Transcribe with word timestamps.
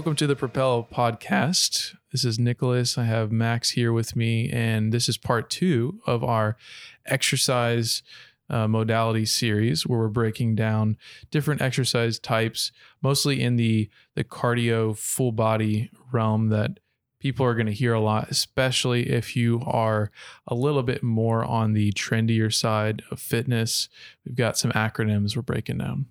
Welcome 0.00 0.16
to 0.16 0.26
the 0.26 0.34
Propel 0.34 0.88
podcast. 0.90 1.94
This 2.10 2.24
is 2.24 2.38
Nicholas. 2.38 2.96
I 2.96 3.04
have 3.04 3.30
Max 3.30 3.72
here 3.72 3.92
with 3.92 4.16
me, 4.16 4.48
and 4.48 4.94
this 4.94 5.10
is 5.10 5.18
part 5.18 5.50
two 5.50 6.00
of 6.06 6.24
our 6.24 6.56
exercise 7.04 8.02
uh, 8.48 8.66
modality 8.66 9.26
series 9.26 9.86
where 9.86 9.98
we're 9.98 10.08
breaking 10.08 10.54
down 10.54 10.96
different 11.30 11.60
exercise 11.60 12.18
types, 12.18 12.72
mostly 13.02 13.42
in 13.42 13.56
the 13.56 13.90
the 14.14 14.24
cardio 14.24 14.96
full 14.96 15.32
body 15.32 15.90
realm 16.10 16.48
that 16.48 16.80
people 17.20 17.44
are 17.44 17.54
going 17.54 17.66
to 17.66 17.72
hear 17.74 17.92
a 17.92 18.00
lot, 18.00 18.30
especially 18.30 19.10
if 19.10 19.36
you 19.36 19.62
are 19.66 20.10
a 20.46 20.54
little 20.54 20.82
bit 20.82 21.02
more 21.02 21.44
on 21.44 21.74
the 21.74 21.92
trendier 21.92 22.50
side 22.50 23.02
of 23.10 23.20
fitness. 23.20 23.90
We've 24.24 24.34
got 24.34 24.56
some 24.56 24.72
acronyms 24.72 25.36
we're 25.36 25.42
breaking 25.42 25.76
down. 25.76 26.06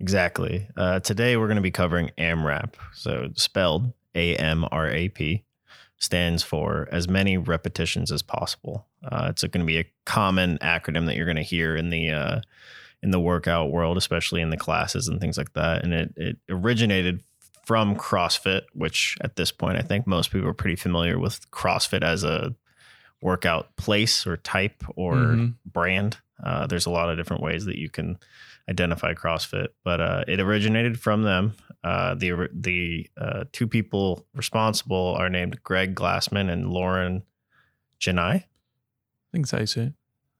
Exactly. 0.00 0.68
Uh, 0.76 1.00
today 1.00 1.36
we're 1.36 1.46
going 1.46 1.56
to 1.56 1.62
be 1.62 1.70
covering 1.70 2.10
AMRAP. 2.18 2.74
So 2.94 3.30
spelled 3.34 3.92
A 4.14 4.36
M 4.36 4.66
R 4.70 4.90
A 4.90 5.08
P 5.08 5.44
stands 5.98 6.42
for 6.42 6.88
as 6.92 7.08
many 7.08 7.38
repetitions 7.38 8.12
as 8.12 8.20
possible. 8.20 8.86
Uh, 9.02 9.28
it's 9.30 9.42
going 9.42 9.60
to 9.60 9.66
be 9.66 9.78
a 9.78 9.90
common 10.04 10.58
acronym 10.58 11.06
that 11.06 11.16
you're 11.16 11.24
going 11.24 11.36
to 11.36 11.42
hear 11.42 11.76
in 11.76 11.90
the 11.90 12.10
uh, 12.10 12.40
in 13.02 13.10
the 13.10 13.20
workout 13.20 13.70
world, 13.70 13.96
especially 13.96 14.40
in 14.40 14.50
the 14.50 14.56
classes 14.56 15.08
and 15.08 15.20
things 15.20 15.38
like 15.38 15.52
that. 15.54 15.84
And 15.84 15.94
it 15.94 16.12
it 16.16 16.36
originated 16.50 17.22
from 17.64 17.96
CrossFit, 17.96 18.62
which 18.74 19.16
at 19.22 19.36
this 19.36 19.50
point 19.50 19.78
I 19.78 19.82
think 19.82 20.06
most 20.06 20.30
people 20.30 20.48
are 20.48 20.54
pretty 20.54 20.76
familiar 20.76 21.18
with 21.18 21.50
CrossFit 21.50 22.02
as 22.02 22.24
a 22.24 22.54
workout 23.22 23.74
place 23.76 24.26
or 24.26 24.36
type 24.36 24.84
or 24.96 25.14
mm-hmm. 25.14 25.46
brand. 25.64 26.18
Uh, 26.42 26.66
there's 26.66 26.86
a 26.86 26.90
lot 26.90 27.10
of 27.10 27.16
different 27.16 27.42
ways 27.42 27.64
that 27.64 27.78
you 27.78 27.88
can 27.88 28.18
identify 28.68 29.14
CrossFit, 29.14 29.68
but 29.84 30.00
uh, 30.00 30.24
it 30.26 30.40
originated 30.40 30.98
from 30.98 31.22
them. 31.22 31.54
Uh, 31.82 32.14
the 32.14 32.48
the 32.52 33.08
uh, 33.20 33.44
two 33.52 33.66
people 33.66 34.26
responsible 34.34 35.14
are 35.18 35.28
named 35.28 35.62
Greg 35.62 35.94
Glassman 35.94 36.50
and 36.50 36.70
Lauren 36.70 37.22
Jenai. 38.00 38.34
I 38.34 38.44
think 39.32 39.46
so. 39.46 39.64
Say. 39.64 39.92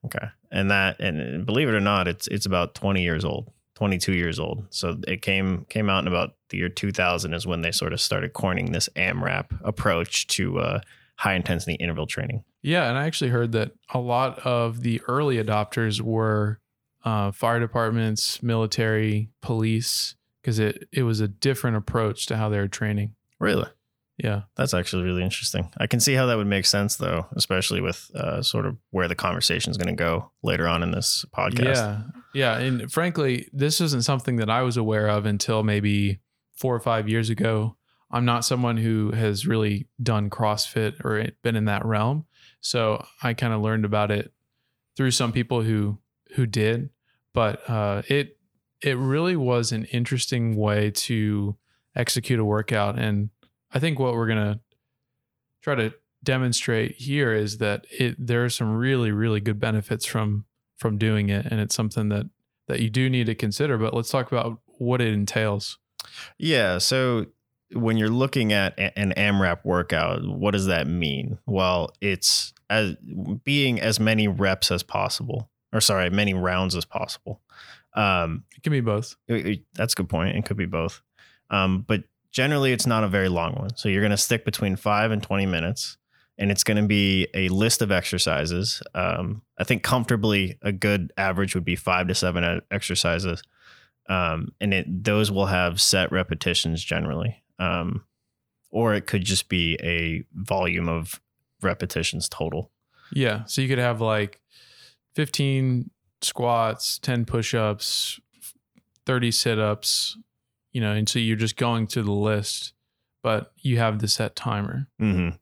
Okay, 0.05 0.27
and 0.51 0.71
that 0.71 0.99
and 0.99 1.45
believe 1.45 1.69
it 1.69 1.75
or 1.75 1.81
not, 1.81 2.07
it's 2.07 2.27
it's 2.27 2.45
about 2.45 2.75
20 2.75 3.01
years 3.01 3.23
old. 3.23 3.51
22 3.75 4.13
years 4.13 4.39
old. 4.39 4.65
So 4.69 4.97
it 5.07 5.21
came 5.21 5.65
came 5.69 5.89
out 5.89 5.99
in 5.99 6.07
about 6.07 6.35
the 6.49 6.57
year 6.57 6.69
2000 6.69 7.33
is 7.33 7.45
when 7.45 7.61
they 7.61 7.71
sort 7.71 7.93
of 7.93 7.99
started 7.99 8.33
coining 8.33 8.71
this 8.71 8.89
AMRAP 8.95 9.47
approach 9.63 10.27
to 10.27 10.59
uh, 10.59 10.79
high 11.15 11.35
intensity 11.35 11.75
interval 11.75 12.07
training. 12.07 12.43
Yeah, 12.61 12.89
and 12.89 12.97
I 12.97 13.05
actually 13.05 13.31
heard 13.31 13.51
that 13.53 13.71
a 13.93 13.99
lot 13.99 14.39
of 14.39 14.81
the 14.81 15.01
early 15.07 15.37
adopters 15.37 16.01
were 16.01 16.59
uh, 17.03 17.31
fire 17.31 17.59
departments, 17.59 18.41
military, 18.41 19.29
police, 19.41 20.15
because 20.41 20.59
it 20.59 20.87
it 20.91 21.03
was 21.03 21.19
a 21.19 21.27
different 21.27 21.77
approach 21.77 22.25
to 22.27 22.37
how 22.37 22.49
they 22.49 22.57
were 22.57 22.67
training. 22.67 23.15
Really? 23.39 23.67
Yeah, 24.17 24.43
that's 24.55 24.73
actually 24.73 25.03
really 25.03 25.23
interesting. 25.23 25.69
I 25.77 25.87
can 25.87 25.99
see 25.99 26.13
how 26.13 26.25
that 26.27 26.37
would 26.37 26.47
make 26.47 26.65
sense, 26.65 26.95
though, 26.95 27.27
especially 27.35 27.81
with 27.81 28.09
uh, 28.15 28.41
sort 28.41 28.65
of 28.65 28.77
where 28.91 29.09
the 29.09 29.15
conversation 29.15 29.71
is 29.71 29.77
going 29.77 29.93
to 29.93 30.03
go 30.03 30.31
later 30.41 30.69
on 30.69 30.83
in 30.83 30.91
this 30.91 31.25
podcast. 31.35 31.75
Yeah, 31.75 32.01
yeah, 32.33 32.57
and 32.57 32.89
frankly, 32.91 33.49
this 33.51 33.81
isn't 33.81 34.03
something 34.03 34.37
that 34.37 34.49
I 34.49 34.61
was 34.61 34.77
aware 34.77 35.09
of 35.09 35.25
until 35.25 35.63
maybe 35.63 36.19
four 36.53 36.73
or 36.73 36.79
five 36.79 37.09
years 37.09 37.29
ago. 37.29 37.75
I'm 38.15 38.23
not 38.23 38.45
someone 38.45 38.77
who 38.77 39.11
has 39.11 39.45
really 39.45 39.89
done 40.01 40.29
CrossFit 40.29 41.03
or 41.03 41.31
been 41.43 41.57
in 41.57 41.65
that 41.65 41.85
realm, 41.85 42.25
so 42.61 43.05
I 43.21 43.33
kind 43.33 43.51
of 43.51 43.59
learned 43.59 43.83
about 43.83 44.09
it 44.09 44.31
through 44.95 45.11
some 45.11 45.33
people 45.33 45.63
who 45.63 45.99
who 46.35 46.45
did. 46.45 46.91
But 47.33 47.69
uh, 47.69 48.03
it 48.07 48.37
it 48.81 48.97
really 48.97 49.35
was 49.35 49.73
an 49.73 49.83
interesting 49.85 50.55
way 50.55 50.91
to 50.91 51.57
execute 51.93 52.39
a 52.39 52.45
workout, 52.45 52.97
and 52.97 53.31
I 53.73 53.79
think 53.79 53.99
what 53.99 54.13
we're 54.13 54.27
gonna 54.27 54.61
try 55.61 55.75
to 55.75 55.93
demonstrate 56.23 56.95
here 56.95 57.33
is 57.33 57.57
that 57.57 57.85
it 57.91 58.15
there 58.17 58.45
are 58.45 58.49
some 58.49 58.77
really 58.77 59.11
really 59.11 59.41
good 59.41 59.59
benefits 59.59 60.05
from 60.05 60.45
from 60.77 60.97
doing 60.97 61.27
it, 61.27 61.47
and 61.47 61.59
it's 61.59 61.75
something 61.75 62.07
that 62.09 62.27
that 62.69 62.79
you 62.79 62.89
do 62.89 63.09
need 63.09 63.25
to 63.25 63.35
consider. 63.35 63.77
But 63.77 63.93
let's 63.93 64.09
talk 64.09 64.31
about 64.31 64.61
what 64.77 65.01
it 65.01 65.13
entails. 65.13 65.79
Yeah. 66.37 66.77
So 66.77 67.25
when 67.75 67.97
you're 67.97 68.09
looking 68.09 68.53
at 68.53 68.73
an 68.77 69.13
AMRAP 69.17 69.63
workout, 69.63 70.25
what 70.25 70.51
does 70.51 70.67
that 70.67 70.87
mean? 70.87 71.37
Well, 71.45 71.91
it's 72.01 72.53
as 72.69 72.95
being 73.43 73.79
as 73.79 73.99
many 73.99 74.27
reps 74.27 74.71
as 74.71 74.81
possible, 74.81 75.49
or 75.73 75.81
sorry, 75.81 76.09
many 76.09 76.33
rounds 76.33 76.75
as 76.75 76.85
possible. 76.85 77.41
Um, 77.93 78.43
it 78.55 78.63
can 78.63 78.71
be 78.71 78.81
both. 78.81 79.15
That's 79.27 79.93
a 79.93 79.95
good 79.95 80.09
point. 80.09 80.35
It 80.35 80.45
could 80.45 80.57
be 80.57 80.65
both. 80.65 81.01
Um, 81.49 81.85
but 81.87 82.03
generally, 82.31 82.71
it's 82.71 82.87
not 82.87 83.03
a 83.03 83.07
very 83.07 83.29
long 83.29 83.55
one. 83.55 83.75
So 83.75 83.89
you're 83.89 84.01
going 84.01 84.11
to 84.11 84.17
stick 84.17 84.45
between 84.45 84.75
five 84.75 85.11
and 85.11 85.21
20 85.21 85.45
minutes, 85.45 85.97
and 86.37 86.51
it's 86.51 86.63
going 86.63 86.77
to 86.77 86.87
be 86.87 87.27
a 87.33 87.49
list 87.49 87.81
of 87.81 87.91
exercises. 87.91 88.81
Um, 88.93 89.41
I 89.57 89.63
think 89.63 89.83
comfortably 89.83 90.57
a 90.61 90.71
good 90.71 91.13
average 91.17 91.55
would 91.55 91.65
be 91.65 91.75
five 91.75 92.07
to 92.07 92.15
seven 92.15 92.61
exercises. 92.71 93.41
Um, 94.07 94.49
and 94.61 94.73
it 94.73 95.03
those 95.03 95.31
will 95.31 95.47
have 95.47 95.81
set 95.81 96.11
repetitions 96.11 96.83
generally. 96.83 97.41
Um, 97.59 98.05
or 98.71 98.93
it 98.93 99.07
could 99.07 99.23
just 99.23 99.47
be 99.47 99.77
a 99.81 100.25
volume 100.33 100.89
of 100.89 101.21
repetitions 101.61 102.27
total. 102.27 102.71
Yeah. 103.13 103.45
So 103.45 103.61
you 103.61 103.69
could 103.69 103.77
have 103.77 104.01
like 104.01 104.41
15 105.15 105.89
squats, 106.21 106.99
10 106.99 107.25
push 107.25 107.53
ups, 107.53 108.19
30 109.05 109.31
sit 109.31 109.59
ups, 109.59 110.17
you 110.73 110.81
know, 110.81 110.91
and 110.91 111.07
so 111.07 111.19
you're 111.19 111.37
just 111.37 111.55
going 111.55 111.87
through 111.87 112.03
the 112.03 112.11
list, 112.11 112.73
but 113.23 113.53
you 113.57 113.77
have 113.77 113.99
the 113.99 114.07
set 114.07 114.35
timer. 114.35 114.87
Mm-hmm. 115.01 115.37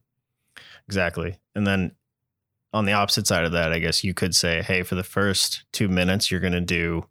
Exactly. 0.88 1.38
And 1.56 1.66
then 1.66 1.94
on 2.72 2.86
the 2.86 2.94
opposite 2.94 3.28
side 3.28 3.46
of 3.46 3.52
that, 3.54 3.72
I 3.72 3.80
guess 3.80 4.04
you 4.04 4.14
could 4.14 4.36
say, 4.36 4.62
hey, 4.62 4.84
for 4.84 4.96
the 4.96 5.04
first 5.04 5.64
two 5.72 5.88
minutes, 5.88 6.30
you're 6.30 6.40
going 6.40 6.54
to 6.54 6.62
do 6.62 7.06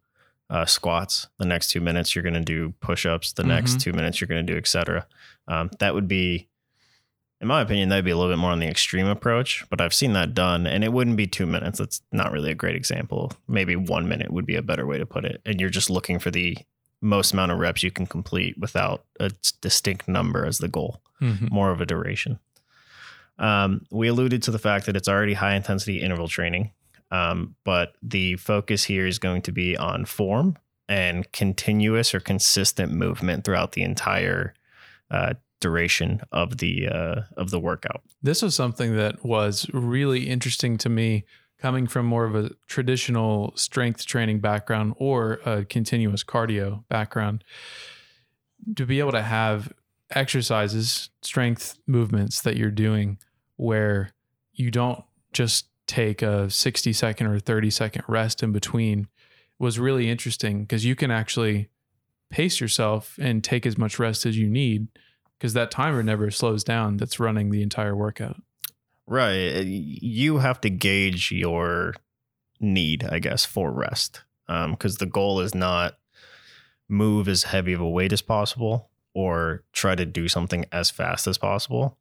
uh, 0.52 0.66
squats. 0.66 1.28
The 1.38 1.46
next 1.46 1.70
two 1.70 1.80
minutes, 1.80 2.14
you're 2.14 2.22
going 2.22 2.34
to 2.34 2.40
do 2.40 2.74
push 2.80 3.06
ups. 3.06 3.32
The 3.32 3.42
mm-hmm. 3.42 3.48
next 3.48 3.80
two 3.80 3.92
minutes, 3.92 4.20
you're 4.20 4.28
going 4.28 4.46
to 4.46 4.52
do 4.52 4.56
etc. 4.56 5.06
Um, 5.48 5.70
that 5.80 5.94
would 5.94 6.06
be 6.06 6.48
in 7.42 7.48
my 7.48 7.60
opinion, 7.60 7.88
that'd 7.88 8.04
be 8.04 8.12
a 8.12 8.16
little 8.16 8.30
bit 8.30 8.38
more 8.38 8.52
on 8.52 8.60
the 8.60 8.68
extreme 8.68 9.08
approach, 9.08 9.64
but 9.68 9.80
I've 9.80 9.92
seen 9.92 10.12
that 10.12 10.32
done 10.32 10.64
and 10.64 10.84
it 10.84 10.92
wouldn't 10.92 11.16
be 11.16 11.26
two 11.26 11.44
minutes. 11.44 11.80
That's 11.80 12.00
not 12.12 12.30
really 12.30 12.52
a 12.52 12.54
great 12.54 12.76
example. 12.76 13.32
Maybe 13.48 13.74
one 13.74 14.08
minute 14.08 14.30
would 14.30 14.46
be 14.46 14.54
a 14.54 14.62
better 14.62 14.86
way 14.86 14.96
to 14.96 15.04
put 15.04 15.24
it. 15.24 15.42
And 15.44 15.60
you're 15.60 15.68
just 15.68 15.90
looking 15.90 16.20
for 16.20 16.30
the 16.30 16.56
most 17.00 17.32
amount 17.32 17.50
of 17.50 17.58
reps 17.58 17.82
you 17.82 17.90
can 17.90 18.06
complete 18.06 18.56
without 18.58 19.04
a 19.18 19.32
distinct 19.60 20.06
number 20.06 20.46
as 20.46 20.58
the 20.58 20.68
goal, 20.68 21.02
mm-hmm. 21.20 21.52
more 21.52 21.72
of 21.72 21.80
a 21.80 21.86
duration. 21.86 22.38
Um, 23.40 23.86
we 23.90 24.06
alluded 24.06 24.44
to 24.44 24.52
the 24.52 24.58
fact 24.60 24.86
that 24.86 24.94
it's 24.96 25.08
already 25.08 25.34
high 25.34 25.56
intensity 25.56 26.00
interval 26.00 26.28
training, 26.28 26.70
um, 27.12 27.54
but 27.62 27.92
the 28.02 28.36
focus 28.36 28.84
here 28.84 29.06
is 29.06 29.18
going 29.18 29.42
to 29.42 29.52
be 29.52 29.76
on 29.76 30.06
form 30.06 30.56
and 30.88 31.30
continuous 31.30 32.14
or 32.14 32.20
consistent 32.20 32.90
movement 32.90 33.44
throughout 33.44 33.72
the 33.72 33.82
entire 33.82 34.54
uh, 35.10 35.34
duration 35.60 36.22
of 36.32 36.58
the 36.58 36.88
uh, 36.88 37.20
of 37.36 37.50
the 37.50 37.60
workout. 37.60 38.02
This 38.22 38.42
was 38.42 38.54
something 38.54 38.96
that 38.96 39.24
was 39.24 39.68
really 39.72 40.28
interesting 40.28 40.78
to 40.78 40.88
me 40.88 41.24
coming 41.58 41.86
from 41.86 42.06
more 42.06 42.24
of 42.24 42.34
a 42.34 42.50
traditional 42.66 43.52
strength 43.56 44.04
training 44.04 44.40
background 44.40 44.94
or 44.96 45.34
a 45.44 45.64
continuous 45.64 46.24
cardio 46.24 46.82
background 46.88 47.44
to 48.74 48.86
be 48.86 48.98
able 48.98 49.12
to 49.12 49.22
have 49.22 49.72
exercises, 50.10 51.10
strength 51.20 51.78
movements 51.86 52.40
that 52.40 52.56
you're 52.56 52.70
doing 52.70 53.18
where 53.56 54.12
you 54.52 54.70
don't 54.70 55.04
just 55.32 55.66
take 55.86 56.22
a 56.22 56.48
60 56.48 56.92
second 56.92 57.26
or 57.26 57.38
30 57.38 57.70
second 57.70 58.04
rest 58.08 58.42
in 58.42 58.52
between 58.52 59.08
was 59.58 59.78
really 59.78 60.10
interesting 60.10 60.62
because 60.62 60.84
you 60.84 60.96
can 60.96 61.10
actually 61.10 61.68
pace 62.30 62.60
yourself 62.60 63.18
and 63.20 63.44
take 63.44 63.66
as 63.66 63.76
much 63.76 63.98
rest 63.98 64.26
as 64.26 64.36
you 64.36 64.48
need 64.48 64.88
because 65.38 65.52
that 65.54 65.70
timer 65.70 66.02
never 66.02 66.30
slows 66.30 66.64
down 66.64 66.96
that's 66.96 67.20
running 67.20 67.50
the 67.50 67.62
entire 67.62 67.94
workout. 67.94 68.40
Right. 69.06 69.56
Uh, 69.56 69.62
you 69.64 70.38
have 70.38 70.60
to 70.62 70.70
gauge 70.70 71.30
your 71.30 71.94
need, 72.60 73.04
I 73.04 73.18
guess, 73.18 73.44
for 73.44 73.70
rest. 73.70 74.22
Because 74.46 74.94
um, 74.94 74.98
the 74.98 75.06
goal 75.06 75.40
is 75.40 75.54
not 75.54 75.98
move 76.88 77.28
as 77.28 77.44
heavy 77.44 77.72
of 77.72 77.80
a 77.80 77.88
weight 77.88 78.12
as 78.12 78.22
possible 78.22 78.90
or 79.14 79.64
try 79.72 79.94
to 79.94 80.06
do 80.06 80.28
something 80.28 80.64
as 80.72 80.90
fast 80.90 81.26
as 81.26 81.38
possible. 81.38 81.98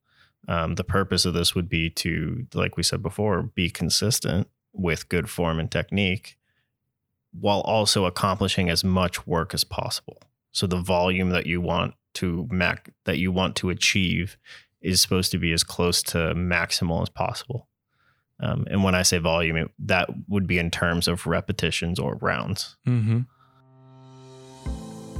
Um, 0.48 0.76
the 0.76 0.84
purpose 0.84 1.26
of 1.26 1.34
this 1.34 1.54
would 1.56 1.70
be 1.70 1.90
to, 1.92 2.48
like 2.54 2.78
we 2.78 2.84
said 2.84 3.02
before, 3.02 3.44
be 3.44 3.70
consistent 3.70 4.48
with 4.74 5.10
good 5.10 5.30
form 5.30 5.60
and 5.60 5.72
technique 5.72 6.38
while 7.32 7.62
also 7.62 8.06
accomplishing 8.06 8.70
as 8.70 8.84
much 8.84 9.26
work 9.26 9.54
as 9.54 9.64
possible. 9.64 10.18
So 10.52 10.68
the 10.68 10.82
volume 10.82 11.30
that 11.30 11.46
you 11.46 11.62
want 11.62 11.94
to 12.16 12.48
mac 12.52 12.90
that 13.06 13.20
you 13.20 13.32
want 13.32 13.56
to 13.58 13.70
achieve 13.70 14.38
is 14.82 15.02
supposed 15.02 15.32
to 15.32 15.38
be 15.38 15.54
as 15.54 15.64
close 15.64 16.04
to 16.04 16.18
maximal 16.36 17.02
as 17.02 17.10
possible. 17.10 17.68
Um, 18.42 18.66
and 18.70 18.84
when 18.84 18.96
I 18.96 19.04
say 19.04 19.20
volume, 19.20 19.56
it, 19.56 19.72
that 19.80 20.10
would 20.28 20.48
be 20.48 20.58
in 20.58 20.72
terms 20.72 21.08
of 21.08 21.28
repetitions 21.28 22.00
or 22.00 22.16
rounds. 22.16 22.76
Mm-hmm. 22.88 23.22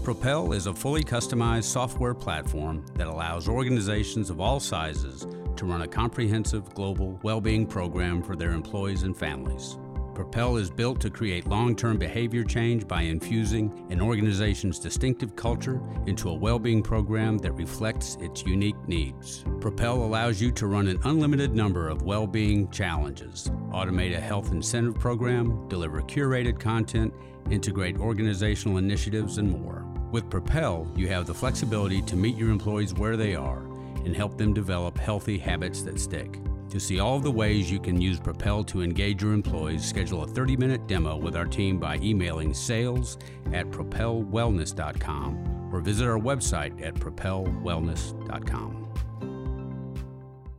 Propel 0.04 0.54
is 0.54 0.66
a 0.66 0.74
fully 0.74 1.04
customized 1.04 1.66
software 1.66 2.16
platform 2.16 2.84
that 2.96 3.06
allows 3.06 3.48
organizations 3.48 4.32
of 4.32 4.42
all 4.42 4.60
sizes 4.60 5.28
to 5.56 5.66
run 5.66 5.84
a 5.84 5.88
comprehensive 5.88 6.74
global 6.74 7.20
well-being 7.22 7.68
program 7.68 8.24
for 8.24 8.36
their 8.36 8.50
employees 8.50 9.04
and 9.04 9.16
families. 9.16 9.78
Propel 10.16 10.58
is 10.58 10.72
built 10.72 11.00
to 11.02 11.12
create 11.12 11.46
long 11.46 11.76
term 11.76 11.98
behavior 11.98 12.44
change 12.44 12.88
by 12.88 13.04
infusing 13.04 13.86
an 13.92 14.02
organization's 14.02 14.80
distinctive 14.80 15.36
culture 15.36 15.80
into 16.08 16.30
a 16.30 16.34
well 16.34 16.58
being 16.58 16.82
program 16.82 17.38
that 17.38 17.52
reflects 17.52 18.18
its 18.22 18.44
unique 18.44 18.88
needs. 18.88 19.46
Propel 19.60 19.98
allows 19.98 20.42
you 20.42 20.52
to 20.54 20.66
run 20.66 20.88
an 20.88 21.00
unlimited 21.04 21.54
number 21.54 21.88
of 21.88 22.02
well 22.02 22.26
being 22.26 22.68
challenges, 22.72 23.52
automate 23.70 24.18
a 24.18 24.20
health 24.20 24.52
incentive 24.52 24.96
program, 24.96 25.68
deliver 25.70 26.02
curated 26.02 26.60
content, 26.60 27.14
integrate 27.52 27.98
organizational 28.00 28.78
initiatives, 28.78 29.38
and 29.38 29.50
more. 29.50 29.91
With 30.12 30.30
Propel, 30.30 30.92
you 30.96 31.08
have 31.08 31.26
the 31.26 31.34
flexibility 31.34 32.02
to 32.02 32.18
meet 32.18 32.36
your 32.36 32.50
employees 32.50 32.94
where 32.94 33.16
they 33.16 33.34
are 33.34 33.60
and 34.04 34.14
help 34.16 34.38
them 34.38 34.54
develop 34.54 34.98
healthy 34.98 35.38
habits 35.38 35.84
that 35.84 36.00
stick. 36.00 36.40
To 36.70 36.80
see 36.80 37.00
all 37.00 37.16
of 37.18 37.24
the 37.24 37.32
ways 37.32 37.72
you 37.72 37.80
can 37.80 38.00
use 38.00 38.20
Propel 38.20 38.64
to 38.66 38.82
engage 38.82 39.22
your 39.22 39.34
employees, 39.34 39.86
schedule 39.86 40.24
a 40.24 40.28
30 40.28 40.58
minute 40.58 40.88
demo 40.88 41.16
with 41.16 41.36
our 41.36 41.46
team 41.46 41.80
by 41.80 41.98
emailing 41.98 42.54
sales 42.54 43.18
at 43.54 43.70
propelwellness.com 43.72 45.70
or 45.74 45.80
visit 45.80 46.08
our 46.08 46.20
website 46.20 46.86
at 46.86 46.94
propelwellness.com. 46.96 48.82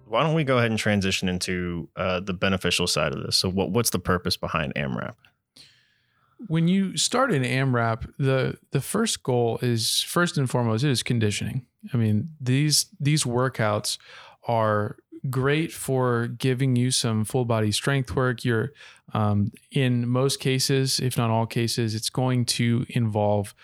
Why 0.06 0.22
don't 0.22 0.34
we 0.34 0.44
go 0.44 0.58
ahead 0.58 0.70
and 0.70 0.78
transition 0.78 1.28
into 1.28 1.88
uh, 1.96 2.20
the 2.20 2.34
beneficial 2.34 2.87
side 2.87 3.12
of 3.12 3.22
this? 3.22 3.37
So, 3.37 3.50
what, 3.50 3.70
what's 3.70 3.90
the 3.90 3.98
purpose 3.98 4.37
behind 4.37 4.75
AMRAP? 4.76 5.14
When 6.49 6.69
you 6.69 6.97
start 6.97 7.33
an 7.33 7.44
AMRAP, 7.44 8.12
the 8.19 8.59
the 8.71 8.81
first 8.81 9.23
goal 9.23 9.59
is 9.62 10.03
first 10.03 10.37
and 10.37 10.50
foremost 10.50 10.85
it 10.85 10.91
is 10.91 11.03
conditioning. 11.03 11.67
I 11.93 11.97
mean 11.97 12.31
these 12.41 12.87
these 13.00 13.25
workouts 13.25 13.99
are 14.49 14.97
great 15.31 15.73
for 15.73 16.27
giving 16.27 16.77
you 16.77 16.91
some 16.91 17.25
full 17.25 17.44
body 17.44 17.73
strength 17.73 18.15
work. 18.17 18.44
You're, 18.44 18.73
um, 19.15 19.53
in 19.71 20.09
most 20.09 20.41
cases, 20.41 21.00
if 21.00 21.17
not 21.17 21.31
all 21.31 21.47
cases, 21.47 21.94
it's 21.94 22.11
going 22.11 22.44
to 22.47 22.85
involve 22.89 23.55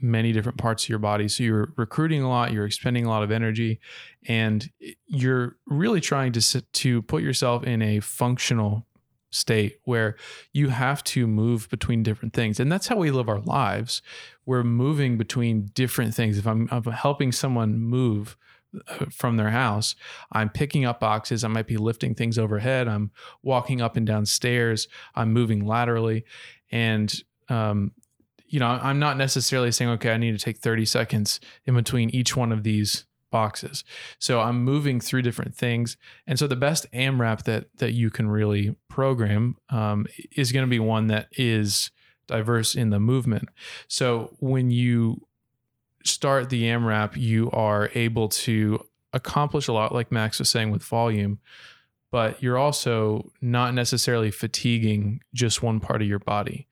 many 0.00 0.30
different 0.32 0.58
parts 0.58 0.84
of 0.84 0.88
your 0.88 1.00
body. 1.00 1.26
So 1.26 1.42
you're 1.42 1.72
recruiting 1.76 2.22
a 2.22 2.28
lot, 2.28 2.52
you're 2.52 2.66
expending 2.66 3.06
a 3.06 3.08
lot 3.08 3.24
of 3.24 3.32
energy, 3.32 3.80
and 4.28 4.70
you're 5.06 5.56
really 5.66 6.00
trying 6.00 6.32
to 6.32 6.62
to 6.62 7.02
put 7.02 7.22
yourself 7.22 7.64
in 7.64 7.82
a 7.82 8.00
functional 8.00 8.86
state 9.30 9.78
where 9.84 10.16
you 10.52 10.68
have 10.68 11.02
to 11.04 11.26
move 11.26 11.68
between 11.70 12.02
different 12.02 12.34
things 12.34 12.58
and 12.58 12.70
that's 12.70 12.88
how 12.88 12.96
we 12.96 13.10
live 13.10 13.28
our 13.28 13.40
lives 13.40 14.02
we're 14.44 14.64
moving 14.64 15.16
between 15.16 15.70
different 15.74 16.14
things 16.14 16.36
if 16.36 16.46
i'm, 16.46 16.68
I'm 16.70 16.84
helping 16.84 17.32
someone 17.32 17.78
move 17.78 18.36
from 19.10 19.36
their 19.36 19.50
house. 19.50 19.94
I'm 20.32 20.48
picking 20.48 20.84
up 20.84 21.00
boxes. 21.00 21.44
I 21.44 21.48
might 21.48 21.66
be 21.66 21.76
lifting 21.76 22.14
things 22.14 22.38
overhead. 22.38 22.88
I'm 22.88 23.10
walking 23.42 23.80
up 23.80 23.96
and 23.96 24.06
down 24.06 24.26
stairs. 24.26 24.88
I'm 25.14 25.32
moving 25.32 25.64
laterally. 25.64 26.24
And, 26.70 27.12
um, 27.48 27.92
you 28.46 28.60
know, 28.60 28.66
I'm 28.66 28.98
not 28.98 29.16
necessarily 29.16 29.72
saying, 29.72 29.90
okay, 29.92 30.12
I 30.12 30.16
need 30.16 30.38
to 30.38 30.44
take 30.44 30.58
30 30.58 30.84
seconds 30.84 31.40
in 31.66 31.74
between 31.74 32.10
each 32.10 32.36
one 32.36 32.52
of 32.52 32.62
these 32.62 33.06
boxes. 33.30 33.84
So 34.18 34.40
I'm 34.40 34.62
moving 34.64 35.00
through 35.00 35.22
different 35.22 35.54
things. 35.54 35.96
And 36.26 36.38
so 36.38 36.46
the 36.46 36.56
best 36.56 36.86
AMRAP 36.92 37.44
that 37.44 37.66
that 37.78 37.92
you 37.92 38.10
can 38.10 38.28
really 38.28 38.76
program 38.88 39.56
um, 39.70 40.06
is 40.36 40.52
going 40.52 40.64
to 40.64 40.70
be 40.70 40.78
one 40.78 41.06
that 41.08 41.28
is 41.32 41.90
diverse 42.26 42.74
in 42.74 42.90
the 42.90 43.00
movement. 43.00 43.48
So 43.88 44.36
when 44.38 44.70
you 44.70 45.26
start 46.04 46.48
the 46.48 46.64
AMRAP, 46.64 47.16
you 47.16 47.50
are 47.50 47.90
able 47.94 48.28
to 48.28 48.86
accomplish 49.12 49.68
a 49.68 49.72
lot, 49.72 49.92
like 49.92 50.12
Max 50.12 50.38
was 50.38 50.48
saying 50.48 50.70
with 50.70 50.82
volume, 50.82 51.40
but 52.10 52.42
you're 52.42 52.58
also 52.58 53.30
not 53.40 53.74
necessarily 53.74 54.30
fatiguing 54.30 55.20
just 55.34 55.62
one 55.62 55.80
part 55.80 56.02
of 56.02 56.08
your 56.08 56.18
body. 56.18 56.68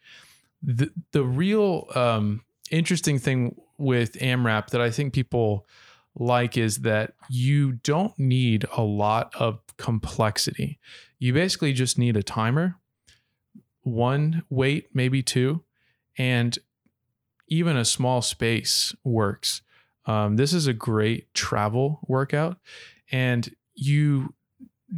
The, 0.63 0.91
the 1.13 1.25
real 1.25 1.87
um, 1.95 2.43
interesting 2.71 3.19
thing 3.19 3.61
with 3.77 4.15
AMRAP 4.15 4.71
that 4.71 4.81
I 4.81 4.91
think 4.91 5.13
people 5.13 5.67
like 6.19 6.57
is 6.57 6.79
that 6.79 7.15
you 7.29 7.73
don't 7.73 8.19
need 8.19 8.67
a 8.77 8.83
lot 8.83 9.35
of 9.37 9.61
complexity. 9.77 10.79
You 11.19 11.33
basically 11.33 11.73
just 11.73 11.99
need 11.99 12.17
a 12.17 12.23
timer, 12.23 12.77
one 13.83 14.43
weight, 14.51 14.89
maybe 14.93 15.23
two, 15.23 15.63
and 16.17 16.59
even 17.49 17.77
a 17.77 17.85
small 17.85 18.23
space 18.23 18.95
works. 19.05 19.63
Um, 20.07 20.37
this 20.37 20.53
is 20.53 20.67
a 20.67 20.73
great 20.73 21.33
travel 21.35 22.01
workout, 22.07 22.59
and 23.11 23.55
you 23.75 24.35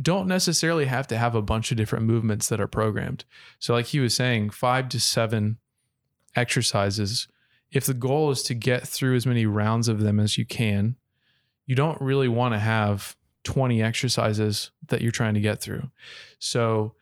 don't 0.02 0.28
necessarily 0.28 0.84
have 0.86 1.06
to 1.08 1.18
have 1.18 1.34
a 1.34 1.42
bunch 1.42 1.70
of 1.70 1.76
different 1.76 2.06
movements 2.06 2.48
that 2.48 2.60
are 2.60 2.68
programmed. 2.68 3.24
So, 3.58 3.74
like 3.74 3.86
he 3.86 4.00
was 4.00 4.14
saying, 4.14 4.50
five 4.50 4.88
to 4.90 5.00
seven 5.00 5.58
exercises. 6.36 7.28
If 7.72 7.86
the 7.86 7.94
goal 7.94 8.30
is 8.30 8.42
to 8.44 8.54
get 8.54 8.86
through 8.86 9.16
as 9.16 9.26
many 9.26 9.46
rounds 9.46 9.88
of 9.88 10.00
them 10.00 10.18
as 10.18 10.38
you 10.38 10.44
can, 10.44 10.96
you 11.70 11.76
don't 11.76 12.00
really 12.00 12.26
want 12.26 12.52
to 12.52 12.58
have 12.58 13.16
20 13.44 13.80
exercises 13.80 14.72
that 14.88 15.02
you're 15.02 15.12
trying 15.12 15.34
to 15.34 15.40
get 15.40 15.60
through. 15.60 15.88
So, 16.40 16.94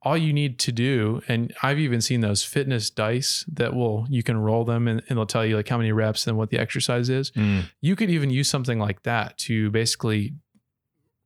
all 0.00 0.16
you 0.16 0.32
need 0.32 0.60
to 0.60 0.70
do, 0.70 1.20
and 1.26 1.52
I've 1.60 1.80
even 1.80 2.00
seen 2.00 2.20
those 2.20 2.44
fitness 2.44 2.88
dice 2.88 3.44
that 3.52 3.74
will 3.74 4.06
you 4.08 4.22
can 4.22 4.36
roll 4.36 4.64
them 4.64 4.86
and, 4.86 5.02
and 5.08 5.18
they'll 5.18 5.26
tell 5.26 5.44
you 5.44 5.56
like 5.56 5.66
how 5.66 5.76
many 5.76 5.90
reps 5.90 6.28
and 6.28 6.38
what 6.38 6.50
the 6.50 6.58
exercise 6.60 7.10
is. 7.10 7.32
Mm. 7.32 7.64
You 7.80 7.96
could 7.96 8.08
even 8.08 8.30
use 8.30 8.48
something 8.48 8.78
like 8.78 9.02
that 9.02 9.36
to 9.38 9.72
basically 9.72 10.34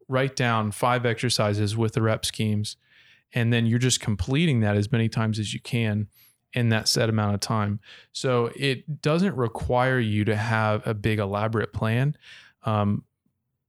write 0.09 0.35
down 0.35 0.73
five 0.73 1.05
exercises 1.05 1.77
with 1.77 1.93
the 1.93 2.01
rep 2.01 2.25
schemes, 2.25 2.79
and 3.35 3.53
then 3.53 3.67
you're 3.67 3.79
just 3.79 4.01
completing 4.01 4.61
that 4.61 4.79
as 4.79 4.91
many 4.91 5.11
times 5.11 5.39
as 5.39 5.53
you 5.53 5.61
can 5.61 6.09
in 6.55 6.71
that 6.71 6.89
set 6.89 7.11
amount 7.11 7.35
of 7.35 7.41
time. 7.41 7.79
So 8.13 8.51
it 8.57 9.03
doesn't 9.03 9.37
require 9.37 9.99
you 9.99 10.25
to 10.25 10.37
have 10.37 10.87
a 10.87 10.95
big 10.95 11.19
elaborate 11.19 11.75
plan. 11.75 12.17
Um, 12.65 13.05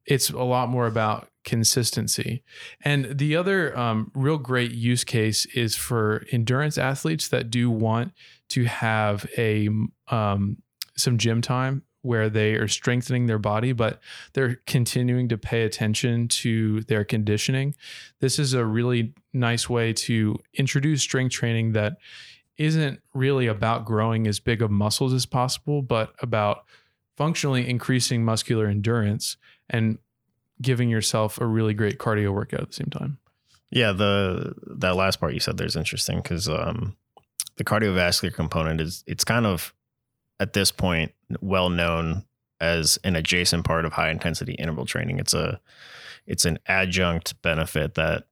it's 0.06 0.30
a 0.30 0.44
lot 0.44 0.70
more 0.70 0.88
about 0.88 1.30
consistency. 1.44 2.44
And 2.84 3.18
the 3.18 3.36
other 3.36 3.78
um, 3.78 4.12
real 4.14 4.38
great 4.38 4.72
use 4.72 5.04
case 5.04 5.46
is 5.48 5.76
for 5.76 6.26
endurance 6.32 6.78
athletes 6.78 7.28
that 7.30 7.50
do 7.50 7.70
want 7.70 8.14
to 8.50 8.66
have 8.66 9.26
a 9.38 9.70
um, 10.10 10.58
some 10.96 11.18
gym 11.18 11.42
time 11.42 11.84
where 12.04 12.30
they 12.30 12.54
are 12.54 12.68
strengthening 12.68 13.28
their 13.28 13.40
body, 13.40 13.74
but 13.74 14.00
they're 14.34 14.60
continuing 14.66 15.30
to 15.30 15.38
pay 15.38 15.64
attention 15.64 16.28
to 16.28 16.82
their 16.82 17.04
conditioning. 17.04 17.76
This 18.20 18.40
is 18.40 18.54
a 18.54 18.66
really 18.66 19.14
nice 19.34 19.70
way 19.70 19.94
to 19.94 20.38
introduce 20.54 21.02
strength 21.02 21.34
training 21.34 21.74
that 21.74 21.98
isn't 22.58 23.00
really 23.14 23.48
about 23.48 23.86
growing 23.86 24.28
as 24.28 24.40
big 24.40 24.62
of 24.62 24.72
muscles 24.72 25.14
as 25.14 25.26
possible, 25.26 25.82
but 25.82 26.14
about 26.22 26.66
functionally 27.18 27.70
increasing 27.70 28.24
muscular 28.24 28.68
endurance 28.68 29.38
and 29.70 29.98
giving 30.62 30.90
yourself 30.90 31.40
a 31.40 31.46
really 31.46 31.74
great 31.74 31.98
cardio 31.98 32.34
workout 32.34 32.62
at 32.62 32.68
the 32.68 32.74
same 32.74 32.90
time. 32.90 33.18
Yeah, 33.70 33.94
the 33.94 34.54
that 34.80 34.96
last 34.96 35.20
part 35.20 35.34
you 35.34 35.40
said 35.40 35.58
there's 35.58 35.76
interesting 35.76 36.18
because 36.18 36.50
um, 36.50 36.96
the 37.56 37.64
cardiovascular 37.64 38.34
component 38.34 38.82
is 38.82 39.04
it's 39.08 39.24
kind 39.24 39.46
of 39.46 39.74
at 40.40 40.54
this 40.54 40.72
point 40.72 41.14
well 41.40 41.70
known 41.70 42.26
as 42.60 43.00
an 43.04 43.16
adjacent 43.16 43.66
part 43.66 43.86
of 43.86 43.94
high 43.94 44.12
intensity 44.12 44.54
interval 44.54 44.86
training. 44.86 45.20
It's 45.20 45.34
a 45.34 45.60
it's 46.28 46.46
an 46.46 46.60
adjunct 46.68 47.42
benefit 47.42 47.96
that 47.96 48.26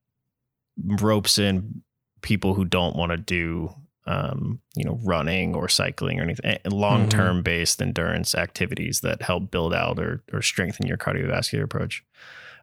ropes 0.84 1.38
in 1.38 1.82
people 2.22 2.54
who 2.54 2.66
don't 2.66 2.96
want 2.96 3.12
to 3.12 3.18
do 3.18 3.74
um, 4.10 4.60
you 4.76 4.84
know, 4.84 5.00
running 5.04 5.54
or 5.54 5.70
cycling 5.70 6.20
or 6.20 6.24
anything, 6.24 6.58
long 6.66 7.08
term 7.08 7.38
mm-hmm. 7.38 7.44
based 7.44 7.80
endurance 7.80 8.34
activities 8.34 9.02
that 9.02 9.22
help 9.22 9.52
build 9.52 9.72
out 9.72 10.00
or, 10.00 10.24
or 10.34 10.42
strengthen 10.42 10.88
your 10.88 10.98
cardiovascular 10.98 11.62
approach. 11.62 12.04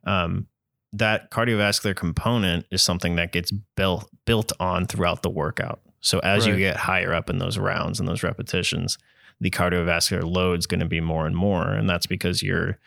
Um, 0.05 0.49
that 0.93 1.31
cardiovascular 1.31 1.95
component 1.95 2.67
is 2.73 2.83
something 2.83 3.15
that 3.15 3.31
gets 3.31 3.53
built 3.77 4.11
built 4.25 4.51
on 4.59 4.87
throughout 4.87 5.23
the 5.23 5.31
workout. 5.31 5.81
So 6.01 6.19
as 6.19 6.47
right. 6.47 6.53
you 6.53 6.59
get 6.59 6.77
higher 6.77 7.15
up 7.15 7.31
in 7.31 7.39
those 7.39 7.59
rounds 7.59 8.01
and 8.01 8.09
those 8.09 8.25
repetitions, 8.25 8.99
the 9.41 9.51
cardiovascular 9.51 10.25
load 10.25 10.59
is 10.59 10.67
going 10.67 10.81
to 10.81 10.87
be 10.87 11.01
more 11.01 11.27
and 11.27 11.37
more, 11.37 11.69
and 11.69 11.89
that's 11.89 12.07
because 12.07 12.43
you're 12.43 12.79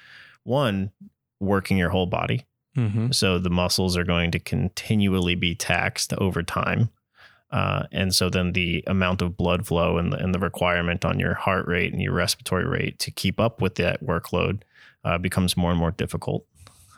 one 0.44 0.92
working 1.39 1.78
your 1.78 1.92
whole 1.92 2.08
body. 2.08 2.46
Mm-hmm. 2.75 3.12
So 3.12 3.39
the 3.39 3.50
muscles 3.50 3.96
are 3.96 4.04
going 4.04 4.32
to 4.32 4.39
continually 4.39 5.36
be 5.36 5.56
taxed 5.56 6.13
over 6.18 6.44
time. 6.44 6.89
Uh, 7.51 7.84
and 7.91 8.13
so 8.13 8.29
then 8.29 8.53
the 8.53 8.84
amount 8.86 9.22
of 9.22 9.36
blood 9.36 9.65
flow 9.65 9.98
and 9.98 10.13
the, 10.13 10.18
and 10.18 10.36
the 10.36 10.39
requirement 10.39 11.03
on 11.03 11.20
your 11.20 11.34
heart 11.34 11.68
rate 11.68 11.91
and 11.91 12.01
your 12.01 12.13
respiratory 12.13 12.68
rate 12.68 13.00
to 13.00 13.12
keep 13.12 13.39
up 13.39 13.62
with 13.62 13.75
that 13.75 14.03
workload 14.03 14.62
uh, 15.03 15.18
becomes 15.18 15.58
more 15.58 15.72
and 15.72 15.79
more 15.79 15.91
difficult. 15.91 16.46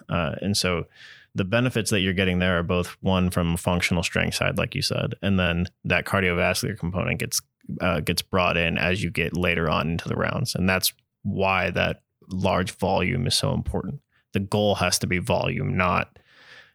Uh, 0.10 0.36
and 0.42 0.58
so 0.58 0.86
the 1.34 1.46
benefits 1.46 1.90
that 1.92 2.02
you're 2.02 2.14
getting 2.14 2.40
there 2.40 2.60
are 2.60 2.64
both 2.64 2.98
one 3.02 3.30
from 3.30 3.56
functional 3.56 4.04
strength 4.04 4.36
side, 4.36 4.58
like 4.58 4.76
you 4.76 4.82
said, 4.82 5.16
and 5.22 5.40
then 5.40 5.68
that 5.86 6.06
cardiovascular 6.06 6.78
component 6.78 7.20
gets 7.20 7.42
uh, 7.80 8.02
gets 8.02 8.22
brought 8.22 8.58
in 8.58 8.78
as 8.78 9.02
you 9.02 9.10
get 9.10 9.38
later 9.38 9.70
on 9.70 9.92
into 9.92 10.10
the 10.10 10.16
rounds, 10.16 10.56
and 10.56 10.68
that's 10.68 10.92
why 11.24 11.70
that 11.70 12.02
large 12.28 12.72
volume 12.72 13.28
is 13.28 13.36
so 13.36 13.54
important. 13.54 14.02
The 14.34 14.40
goal 14.40 14.76
has 14.76 15.00
to 15.00 15.08
be 15.08 15.20
volume, 15.20 15.78
not 15.78 16.18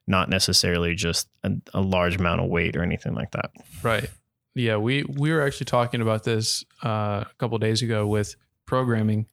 not 0.06 0.28
necessarily 0.28 0.94
just 0.94 1.28
a, 1.42 1.52
a 1.74 1.80
large 1.80 2.16
amount 2.16 2.40
of 2.40 2.48
weight 2.48 2.76
or 2.76 2.82
anything 2.82 3.14
like 3.14 3.32
that. 3.32 3.50
Right. 3.82 4.08
Yeah, 4.54 4.76
we 4.76 5.04
we 5.04 5.32
were 5.32 5.42
actually 5.42 5.66
talking 5.66 6.00
about 6.00 6.24
this 6.24 6.64
uh, 6.84 7.24
a 7.26 7.34
couple 7.38 7.58
days 7.58 7.82
ago 7.82 8.06
with 8.06 8.36
programming 8.64 9.26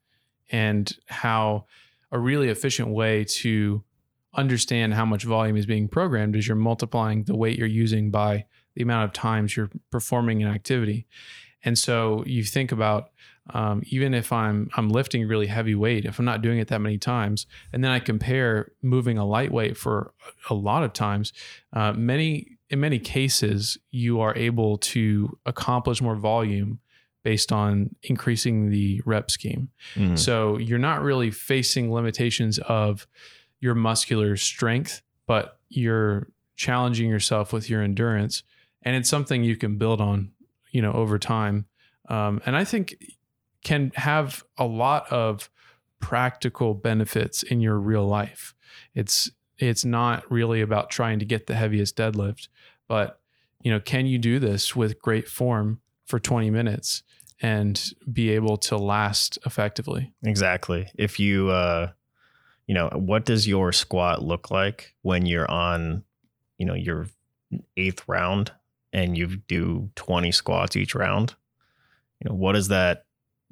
and 0.51 0.91
how 1.07 1.65
a 2.11 2.19
really 2.19 2.49
efficient 2.49 2.89
way 2.89 3.23
to 3.23 3.83
understand 4.35 4.93
how 4.93 5.05
much 5.05 5.23
volume 5.23 5.55
is 5.55 5.65
being 5.65 5.87
programmed 5.87 6.35
is 6.35 6.47
you're 6.47 6.55
multiplying 6.55 7.23
the 7.23 7.35
weight 7.35 7.57
you're 7.57 7.67
using 7.67 8.11
by 8.11 8.45
the 8.75 8.81
amount 8.81 9.05
of 9.05 9.13
times 9.13 9.55
you're 9.55 9.69
performing 9.91 10.41
an 10.43 10.49
activity. 10.49 11.07
And 11.63 11.77
so 11.77 12.23
you 12.25 12.43
think 12.43 12.71
about 12.71 13.09
um, 13.53 13.83
even 13.87 14.13
if 14.13 14.31
I'm 14.31 14.69
I'm 14.75 14.89
lifting 14.89 15.27
really 15.27 15.47
heavy 15.47 15.75
weight, 15.75 16.05
if 16.05 16.17
I'm 16.17 16.25
not 16.25 16.41
doing 16.41 16.59
it 16.59 16.69
that 16.69 16.79
many 16.79 16.97
times, 16.97 17.45
and 17.73 17.83
then 17.83 17.91
I 17.91 17.99
compare 17.99 18.71
moving 18.81 19.17
a 19.17 19.25
lightweight 19.25 19.75
for 19.77 20.13
a 20.49 20.53
lot 20.53 20.83
of 20.83 20.93
times, 20.93 21.33
uh, 21.73 21.91
many 21.93 22.57
in 22.69 22.79
many 22.79 22.99
cases 22.99 23.77
you 23.91 24.21
are 24.21 24.35
able 24.37 24.77
to 24.77 25.37
accomplish 25.45 26.01
more 26.01 26.15
volume 26.15 26.79
based 27.23 27.51
on 27.51 27.95
increasing 28.03 28.69
the 28.69 29.01
rep 29.05 29.29
scheme. 29.29 29.69
Mhm. 29.95 30.17
So 30.17 30.57
you're 30.57 30.79
not 30.79 31.01
really 31.01 31.31
facing 31.31 31.91
limitations 31.91 32.59
of 32.59 33.07
your 33.59 33.75
muscular 33.75 34.35
strength, 34.37 35.01
but 35.27 35.59
you're 35.69 36.29
challenging 36.55 37.09
yourself 37.09 37.51
with 37.53 37.69
your 37.69 37.81
endurance, 37.81 38.43
and 38.81 38.95
it's 38.95 39.09
something 39.09 39.43
you 39.43 39.55
can 39.55 39.77
build 39.77 39.99
on, 40.01 40.31
you 40.73 40.81
know, 40.81 40.91
over 40.91 41.17
time. 41.17 41.67
Um, 42.09 42.41
and 42.45 42.57
I 42.57 42.65
think 42.65 42.97
can 43.63 43.93
have 43.95 44.43
a 44.57 44.65
lot 44.65 45.09
of 45.09 45.49
practical 46.01 46.73
benefits 46.73 47.43
in 47.43 47.61
your 47.61 47.79
real 47.79 48.05
life. 48.05 48.53
It's 48.93 49.31
it's 49.57 49.85
not 49.85 50.29
really 50.29 50.59
about 50.59 50.89
trying 50.89 51.19
to 51.19 51.25
get 51.25 51.47
the 51.47 51.55
heaviest 51.55 51.95
deadlift, 51.95 52.49
but 52.89 53.21
you 53.61 53.71
know, 53.71 53.79
can 53.79 54.05
you 54.05 54.17
do 54.17 54.39
this 54.39 54.75
with 54.75 54.99
great 54.99 55.29
form 55.29 55.79
for 56.05 56.19
20 56.19 56.49
minutes 56.49 57.03
and 57.41 57.91
be 58.11 58.31
able 58.31 58.57
to 58.57 58.77
last 58.77 59.39
effectively? 59.45 60.11
Exactly. 60.23 60.91
If 60.95 61.19
you, 61.19 61.49
uh, 61.49 61.91
you 62.67 62.73
know, 62.73 62.89
what 62.93 63.23
does 63.23 63.47
your 63.47 63.71
squat 63.71 64.21
look 64.21 64.51
like 64.51 64.95
when 65.01 65.25
you're 65.25 65.49
on, 65.49 66.03
you 66.57 66.65
know, 66.65 66.73
your 66.73 67.07
eighth 67.77 68.03
round 68.07 68.51
and 68.93 69.17
you 69.17 69.27
do 69.47 69.89
20 69.95 70.31
squats 70.31 70.75
each 70.77 70.95
round? 70.95 71.35
You 72.21 72.29
know, 72.29 72.35
what 72.35 72.53
does 72.53 72.69
that 72.69 73.05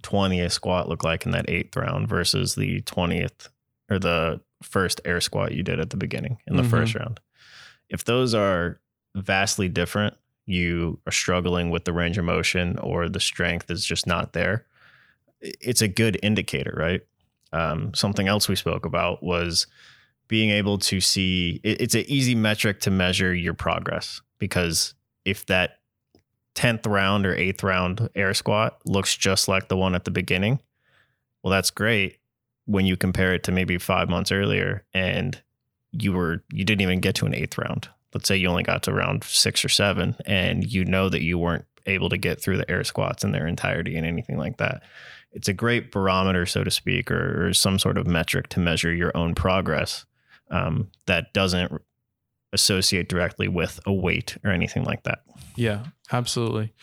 20th 0.03 0.51
squat 0.53 0.87
look 0.87 1.03
like 1.03 1.25
in 1.25 1.31
that 1.31 1.49
eighth 1.49 1.75
round 1.75 2.07
versus 2.07 2.55
the 2.55 2.81
20th 2.81 3.49
or 3.89 3.99
the 3.99 4.39
first 4.63 5.01
air 5.03 5.19
squat 5.19 5.51
you 5.51 5.63
did 5.63 5.79
at 5.79 5.89
the 5.89 5.97
beginning 5.97 6.37
in 6.47 6.55
the 6.55 6.63
Mhm. 6.63 6.69
first 6.69 6.95
round? 6.95 7.19
If 7.89 8.05
those 8.05 8.33
are 8.33 8.79
vastly 9.15 9.67
different, 9.67 10.15
you 10.45 10.99
are 11.05 11.11
struggling 11.11 11.69
with 11.69 11.85
the 11.85 11.93
range 11.93 12.17
of 12.17 12.25
motion 12.25 12.77
or 12.79 13.09
the 13.09 13.19
strength 13.19 13.69
is 13.69 13.85
just 13.85 14.07
not 14.07 14.33
there. 14.33 14.65
It's 15.41 15.81
a 15.81 15.87
good 15.87 16.17
indicator, 16.23 16.73
right? 16.77 17.01
Um, 17.51 17.93
something 17.93 18.27
else 18.27 18.47
we 18.47 18.55
spoke 18.55 18.85
about 18.85 19.21
was 19.23 19.67
being 20.27 20.49
able 20.51 20.77
to 20.77 21.01
see 21.01 21.59
it- 21.63 21.81
it's 21.81 21.95
an 21.95 22.05
easy 22.07 22.35
metric 22.35 22.79
to 22.81 22.91
measure 22.91 23.33
your 23.33 23.53
progress 23.53 24.21
because 24.39 24.93
if 25.25 25.45
that 25.47 25.79
10th 26.55 26.85
round 26.85 27.25
or 27.25 27.35
8th 27.35 27.63
round 27.63 28.09
air 28.15 28.33
squat 28.33 28.79
looks 28.85 29.15
just 29.15 29.47
like 29.47 29.67
the 29.67 29.77
one 29.77 29.95
at 29.95 30.03
the 30.03 30.11
beginning 30.11 30.59
well 31.43 31.51
that's 31.51 31.71
great 31.71 32.17
when 32.65 32.85
you 32.85 32.95
compare 32.95 33.33
it 33.33 33.43
to 33.43 33.51
maybe 33.51 33.77
five 33.77 34.09
months 34.09 34.31
earlier 34.31 34.83
and 34.93 35.41
you 35.91 36.13
were 36.13 36.43
you 36.51 36.63
didn't 36.63 36.81
even 36.81 36.99
get 36.99 37.15
to 37.15 37.25
an 37.25 37.35
eighth 37.35 37.57
round. 37.57 37.89
Let's 38.13 38.27
say 38.27 38.37
you 38.37 38.47
only 38.47 38.63
got 38.63 38.83
to 38.83 38.93
round 38.93 39.23
six 39.23 39.63
or 39.63 39.69
seven 39.69 40.15
and 40.25 40.71
you 40.71 40.85
know 40.85 41.09
that 41.09 41.21
you 41.21 41.37
weren't 41.37 41.65
able 41.85 42.09
to 42.09 42.17
get 42.17 42.41
through 42.41 42.57
the 42.57 42.69
air 42.69 42.83
squats 42.83 43.23
in 43.23 43.31
their 43.31 43.47
entirety 43.47 43.95
and 43.95 44.05
anything 44.05 44.37
like 44.37 44.57
that. 44.57 44.83
It's 45.31 45.47
a 45.47 45.53
great 45.53 45.91
barometer 45.91 46.45
so 46.45 46.63
to 46.63 46.71
speak 46.71 47.09
or, 47.09 47.47
or 47.47 47.53
some 47.53 47.79
sort 47.79 47.97
of 47.97 48.07
metric 48.07 48.49
to 48.49 48.59
measure 48.59 48.93
your 48.93 49.15
own 49.15 49.33
progress 49.33 50.05
um, 50.49 50.89
that 51.07 51.33
doesn't 51.33 51.81
associate 52.53 53.07
directly 53.07 53.47
with 53.47 53.79
a 53.85 53.93
weight 53.93 54.37
or 54.43 54.51
anything 54.51 54.83
like 54.83 55.03
that 55.03 55.19
Yeah, 55.55 55.85
absolutely. 56.11 56.73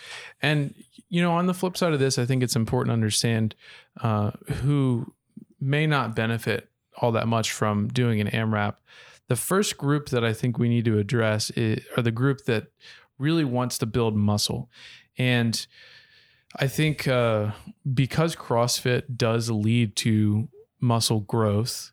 And 0.42 0.75
you 1.08 1.22
know, 1.22 1.32
on 1.32 1.46
the 1.46 1.54
flip 1.54 1.76
side 1.76 1.92
of 1.92 2.00
this, 2.00 2.18
I 2.18 2.26
think 2.26 2.42
it's 2.42 2.56
important 2.56 2.90
to 2.90 2.94
understand 2.94 3.54
uh, 4.00 4.32
who 4.62 5.12
may 5.60 5.87
not 5.87 6.14
benefit 6.14 6.68
all 7.00 7.12
that 7.12 7.26
much 7.26 7.52
from 7.52 7.88
doing 7.88 8.20
an 8.20 8.28
AMRAP. 8.28 8.75
The 9.28 9.37
first 9.37 9.78
group 9.78 10.10
that 10.10 10.25
I 10.25 10.32
think 10.32 10.58
we 10.58 10.68
need 10.68 10.84
to 10.84 10.98
address 10.98 11.50
is, 11.50 11.84
are 11.96 12.02
the 12.02 12.10
group 12.10 12.44
that 12.44 12.66
really 13.18 13.44
wants 13.44 13.78
to 13.78 13.87
build 13.87 14.16
muscle, 14.16 14.70
and 15.16 15.66
I 16.56 16.66
think 16.66 17.08
uh, 17.08 17.52
because 17.92 18.37
CrossFit 18.37 19.16
does 19.16 19.50
lead 19.50 19.96
to 19.96 20.48
muscle 20.80 21.20
growth 21.20 21.92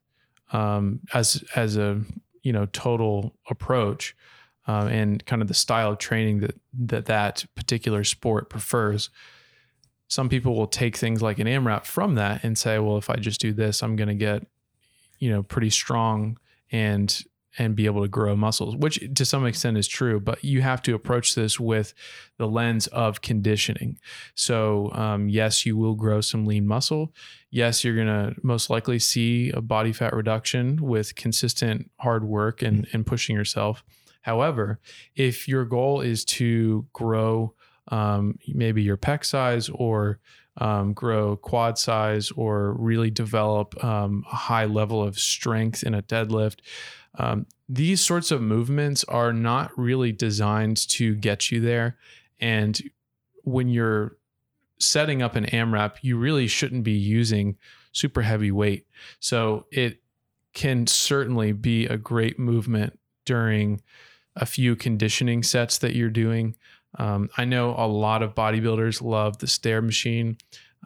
um, 0.54 1.02
as 1.14 1.44
as 1.56 1.78
a 1.78 2.02
you 2.46 2.54
know 2.54 2.68
total 2.68 3.36
approach 3.50 4.16
um, 4.68 4.88
and 4.88 5.26
kind 5.26 5.42
of 5.42 5.48
the 5.48 5.54
style 5.54 5.92
of 5.92 5.98
training 5.98 6.40
that 6.40 6.56
that 6.74 7.06
that 7.08 7.46
particular 7.56 8.04
sport 8.04 8.50
prefers. 8.50 9.10
Some 10.08 10.30
people 10.30 10.56
will 10.56 10.68
take 10.68 10.96
things 10.96 11.24
like 11.24 11.40
an 11.40 11.48
AMRAP 11.48 11.86
from 11.86 12.14
that 12.16 12.44
and 12.44 12.56
say, 12.56 12.78
well, 12.78 12.98
if 12.98 13.10
I 13.10 13.16
just 13.16 13.42
do 13.42 13.52
this, 13.52 13.82
I'm 13.82 13.96
going 13.96 14.08
to 14.08 14.14
get, 14.14 14.46
you 15.18 15.32
know, 15.32 15.42
pretty 15.42 15.72
strong 15.72 16.38
and 16.72 17.24
and 17.58 17.76
be 17.76 17.86
able 17.86 18.02
to 18.02 18.08
grow 18.08 18.36
muscles, 18.36 18.76
which 18.76 19.00
to 19.16 19.26
some 19.26 19.46
extent 19.46 19.78
is 19.78 19.88
true. 19.88 20.20
But 20.20 20.44
you 20.44 20.62
have 20.62 20.82
to 20.84 20.94
approach 20.94 21.36
this 21.36 21.60
with 21.60 21.94
the 22.38 22.48
lens 22.48 22.88
of 22.88 23.22
conditioning. 23.22 23.98
So 24.34 24.92
um, 24.94 25.30
yes, 25.30 25.66
you 25.66 25.78
will 25.78 25.96
grow 25.96 26.22
some 26.22 26.46
lean 26.46 26.68
muscle. 26.68 27.14
Yes, 27.50 27.84
you're 27.84 27.96
going 27.96 28.08
to 28.08 28.36
most 28.44 28.70
likely 28.70 29.00
see 29.00 29.52
a 29.52 29.62
body 29.62 29.94
fat 29.94 30.14
reduction 30.14 30.78
with 30.82 31.16
consistent 31.16 31.90
hard 32.00 32.26
work 32.26 32.62
and 32.62 32.88
and 32.92 33.06
pushing 33.06 33.36
yourself. 33.36 33.84
However, 34.22 34.80
if 35.16 35.48
your 35.48 35.66
goal 35.66 36.02
is 36.02 36.26
to 36.26 36.88
grow 36.94 37.54
um, 37.90 38.40
maybe 38.48 38.82
your 38.82 38.98
pec 38.98 39.24
size 39.24 39.70
or 39.70 40.20
um, 40.58 40.94
grow 40.94 41.36
quad 41.36 41.78
size 41.78 42.32
or 42.32 42.74
really 42.74 43.12
develop 43.12 43.82
um, 43.84 44.26
a 44.32 44.36
high 44.36 44.66
level 44.66 45.04
of 45.04 45.20
strength 45.20 45.84
in 45.84 45.94
a 45.94 46.02
deadlift, 46.02 46.60
um, 47.18 47.46
these 47.68 48.02
sorts 48.02 48.32
of 48.32 48.42
movements 48.42 49.04
are 49.06 49.34
not 49.34 49.72
really 49.78 50.12
designed 50.12 50.78
to 50.90 51.16
get 51.16 51.52
you 51.52 51.60
there. 51.60 51.98
And 52.40 52.80
when 53.44 53.70
you're 53.70 54.18
setting 54.80 55.22
up 55.22 55.36
an 55.36 55.46
AMRAP, 55.46 55.98
you 56.02 56.18
really 56.18 56.48
shouldn't 56.48 56.84
be 56.84 56.92
using 56.92 57.58
super 57.92 58.22
heavy 58.22 58.52
weight. 58.52 58.86
So 59.20 59.66
it 59.72 60.02
can 60.54 60.88
certainly 60.88 61.52
be 61.54 61.86
a 61.86 61.98
great 61.98 62.38
movement 62.38 63.00
during 63.26 63.82
a 64.36 64.46
few 64.46 64.76
conditioning 64.76 65.44
sets 65.44 65.78
that 65.80 65.96
you're 65.96 66.10
doing. 66.10 66.56
Um, 66.98 67.30
I 67.38 67.46
know 67.46 67.76
a 67.78 67.88
lot 67.88 68.22
of 68.22 68.36
bodybuilders 68.36 69.02
love 69.02 69.38
the 69.40 69.48
stair 69.48 69.82
machine 69.82 70.38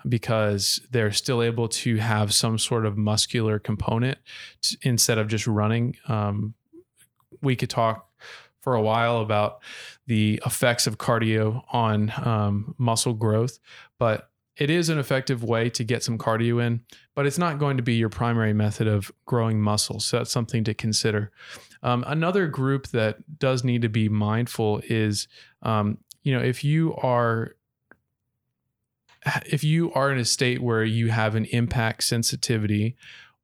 because 0.08 0.82
they're 0.92 1.12
still 1.12 1.44
able 1.44 1.68
to 1.68 1.98
have 1.98 2.34
some 2.34 2.58
sort 2.58 2.86
of 2.86 2.98
muscular 2.98 3.60
component 3.60 4.18
t- 4.62 4.78
instead 4.82 5.18
of 5.18 5.28
just 5.28 5.48
running. 5.48 5.96
Um, 6.08 6.54
we 7.42 7.56
could 7.56 7.70
talk 7.70 8.10
for 8.62 8.76
a 8.76 8.82
while 8.82 9.20
about 9.20 9.60
the 10.08 10.42
effects 10.46 10.88
of 10.88 10.98
cardio 10.98 11.64
on 11.72 12.12
um, 12.26 12.76
muscle 12.78 13.14
growth, 13.14 13.60
but 13.98 14.30
it 14.58 14.70
is 14.70 14.90
an 14.90 15.00
effective 15.00 15.44
way 15.44 15.70
to 15.70 15.84
get 15.86 16.04
some 16.04 16.18
cardio 16.18 16.62
in, 16.62 16.82
but 17.16 17.26
it's 17.26 17.38
not 17.38 17.60
going 17.60 17.78
to 17.78 17.84
be 17.84 17.94
your 17.94 18.10
primary 18.10 18.54
method 18.54 18.88
of 18.88 19.10
growing 19.26 19.62
muscle. 19.62 20.02
So 20.02 20.18
that's 20.18 20.32
something 20.32 20.66
to 20.66 20.74
consider. 20.74 21.32
Um, 21.82 22.04
another 22.08 22.48
group 22.48 22.88
that 22.90 23.40
does 23.40 23.64
need 23.64 23.82
to 23.84 23.90
be 23.90 24.10
mindful 24.10 24.82
is, 24.90 25.30
um, 25.62 25.98
you 26.24 26.34
know, 26.34 26.44
if 26.44 26.64
you 26.64 26.94
are 26.98 27.56
if 29.46 29.64
you 29.64 29.92
are 29.94 30.12
in 30.12 30.18
a 30.18 30.26
state 30.26 30.62
where 30.62 30.84
you 30.84 31.10
have 31.10 31.36
an 31.36 31.46
impact 31.46 32.04
sensitivity, 32.04 32.96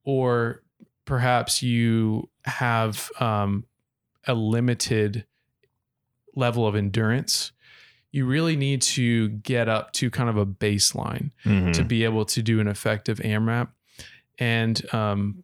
or 0.04 0.64
perhaps 1.06 1.62
you 1.62 2.30
have 2.46 3.10
um, 3.20 3.66
a 4.28 4.34
limited 4.34 5.26
level 6.36 6.68
of 6.68 6.76
endurance, 6.76 7.52
you 8.12 8.26
really 8.26 8.56
need 8.56 8.82
to 8.82 9.30
get 9.30 9.68
up 9.68 9.92
to 9.94 10.10
kind 10.10 10.30
of 10.30 10.38
a 10.38 10.46
baseline 10.46 11.32
to 11.74 11.84
be 11.84 12.04
able 12.04 12.26
to 12.26 12.42
do 12.42 12.60
an 12.60 12.68
effective 12.68 13.20
AMRAP, 13.20 13.68
and 14.40 14.94
um, 14.94 15.44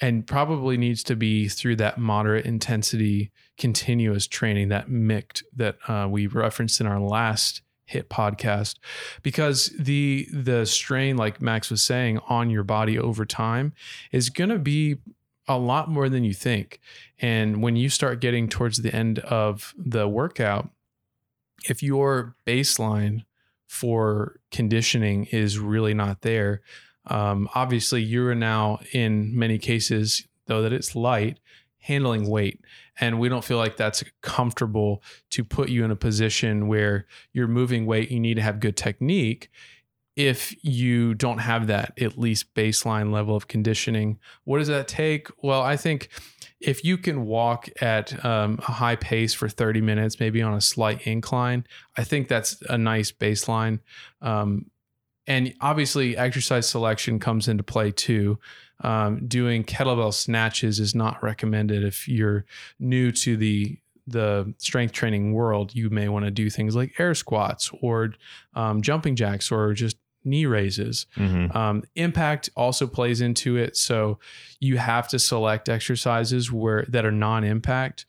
and 0.00 0.26
probably 0.26 0.76
needs 0.76 1.02
to 1.04 1.16
be 1.16 1.48
through 1.48 1.76
that 1.76 1.98
moderate 1.98 2.46
intensity 2.46 3.30
continuous 3.58 4.26
training, 4.26 4.68
that 4.68 4.88
MICT 4.88 5.42
that 5.56 5.76
uh, 5.88 6.06
we 6.08 6.26
referenced 6.26 6.80
in 6.80 6.86
our 6.86 7.00
last 7.00 7.62
HIIT 7.90 8.04
podcast 8.04 8.76
because 9.22 9.72
the 9.78 10.26
the 10.32 10.64
strain 10.64 11.16
like 11.16 11.42
Max 11.42 11.70
was 11.70 11.82
saying 11.82 12.18
on 12.28 12.50
your 12.50 12.64
body 12.64 12.98
over 12.98 13.24
time 13.24 13.72
is 14.10 14.30
going 14.30 14.50
to 14.50 14.58
be 14.58 14.96
a 15.46 15.58
lot 15.58 15.90
more 15.90 16.08
than 16.08 16.24
you 16.24 16.32
think. 16.32 16.80
And 17.18 17.62
when 17.62 17.76
you 17.76 17.88
start 17.88 18.20
getting 18.20 18.48
towards 18.48 18.78
the 18.78 18.94
end 18.94 19.18
of 19.20 19.74
the 19.76 20.08
workout, 20.08 20.70
if 21.68 21.82
your 21.82 22.34
baseline 22.46 23.24
for 23.66 24.40
conditioning 24.50 25.26
is 25.26 25.58
really 25.58 25.94
not 25.94 26.22
there, 26.22 26.62
um, 27.06 27.48
obviously 27.54 28.02
you're 28.02 28.34
now 28.34 28.78
in 28.92 29.36
many 29.38 29.58
cases, 29.58 30.26
though 30.46 30.62
that 30.62 30.72
it's 30.72 30.96
light, 30.96 31.38
handling 31.78 32.28
weight. 32.28 32.60
And 33.00 33.18
we 33.18 33.28
don't 33.28 33.44
feel 33.44 33.58
like 33.58 33.76
that's 33.76 34.04
comfortable 34.22 35.02
to 35.30 35.44
put 35.44 35.68
you 35.68 35.84
in 35.84 35.90
a 35.90 35.96
position 35.96 36.68
where 36.68 37.06
you're 37.32 37.48
moving 37.48 37.86
weight. 37.86 38.10
You 38.10 38.20
need 38.20 38.34
to 38.34 38.42
have 38.42 38.60
good 38.60 38.76
technique 38.76 39.50
if 40.16 40.54
you 40.64 41.14
don't 41.14 41.38
have 41.38 41.66
that 41.66 41.92
at 42.00 42.16
least 42.16 42.54
baseline 42.54 43.12
level 43.12 43.34
of 43.34 43.48
conditioning. 43.48 44.18
What 44.44 44.58
does 44.58 44.68
that 44.68 44.86
take? 44.86 45.28
Well, 45.42 45.60
I 45.60 45.76
think 45.76 46.08
if 46.60 46.84
you 46.84 46.96
can 46.96 47.26
walk 47.26 47.68
at 47.82 48.24
um, 48.24 48.58
a 48.66 48.72
high 48.72 48.96
pace 48.96 49.34
for 49.34 49.48
30 49.48 49.80
minutes, 49.80 50.20
maybe 50.20 50.40
on 50.40 50.54
a 50.54 50.60
slight 50.60 51.06
incline, 51.06 51.66
I 51.96 52.04
think 52.04 52.28
that's 52.28 52.62
a 52.68 52.78
nice 52.78 53.10
baseline. 53.10 53.80
Um, 54.22 54.70
and 55.26 55.54
obviously, 55.60 56.16
exercise 56.16 56.68
selection 56.68 57.18
comes 57.18 57.48
into 57.48 57.62
play 57.62 57.90
too. 57.90 58.38
Um, 58.80 59.26
doing 59.26 59.64
kettlebell 59.64 60.12
snatches 60.12 60.80
is 60.80 60.94
not 60.94 61.22
recommended 61.22 61.84
if 61.84 62.08
you're 62.08 62.44
new 62.78 63.12
to 63.12 63.36
the 63.36 63.78
the 64.06 64.52
strength 64.58 64.92
training 64.92 65.32
world. 65.32 65.74
You 65.74 65.88
may 65.90 66.08
want 66.08 66.26
to 66.26 66.30
do 66.30 66.50
things 66.50 66.76
like 66.76 66.98
air 66.98 67.14
squats 67.14 67.70
or 67.80 68.14
um, 68.54 68.82
jumping 68.82 69.16
jacks 69.16 69.50
or 69.50 69.72
just 69.72 69.96
knee 70.24 70.46
raises. 70.46 71.06
Mm-hmm. 71.16 71.56
Um, 71.56 71.82
impact 71.94 72.50
also 72.56 72.86
plays 72.86 73.20
into 73.20 73.56
it, 73.56 73.76
so 73.76 74.18
you 74.60 74.76
have 74.76 75.08
to 75.08 75.18
select 75.18 75.68
exercises 75.68 76.52
where 76.52 76.84
that 76.88 77.06
are 77.06 77.12
non-impact, 77.12 78.06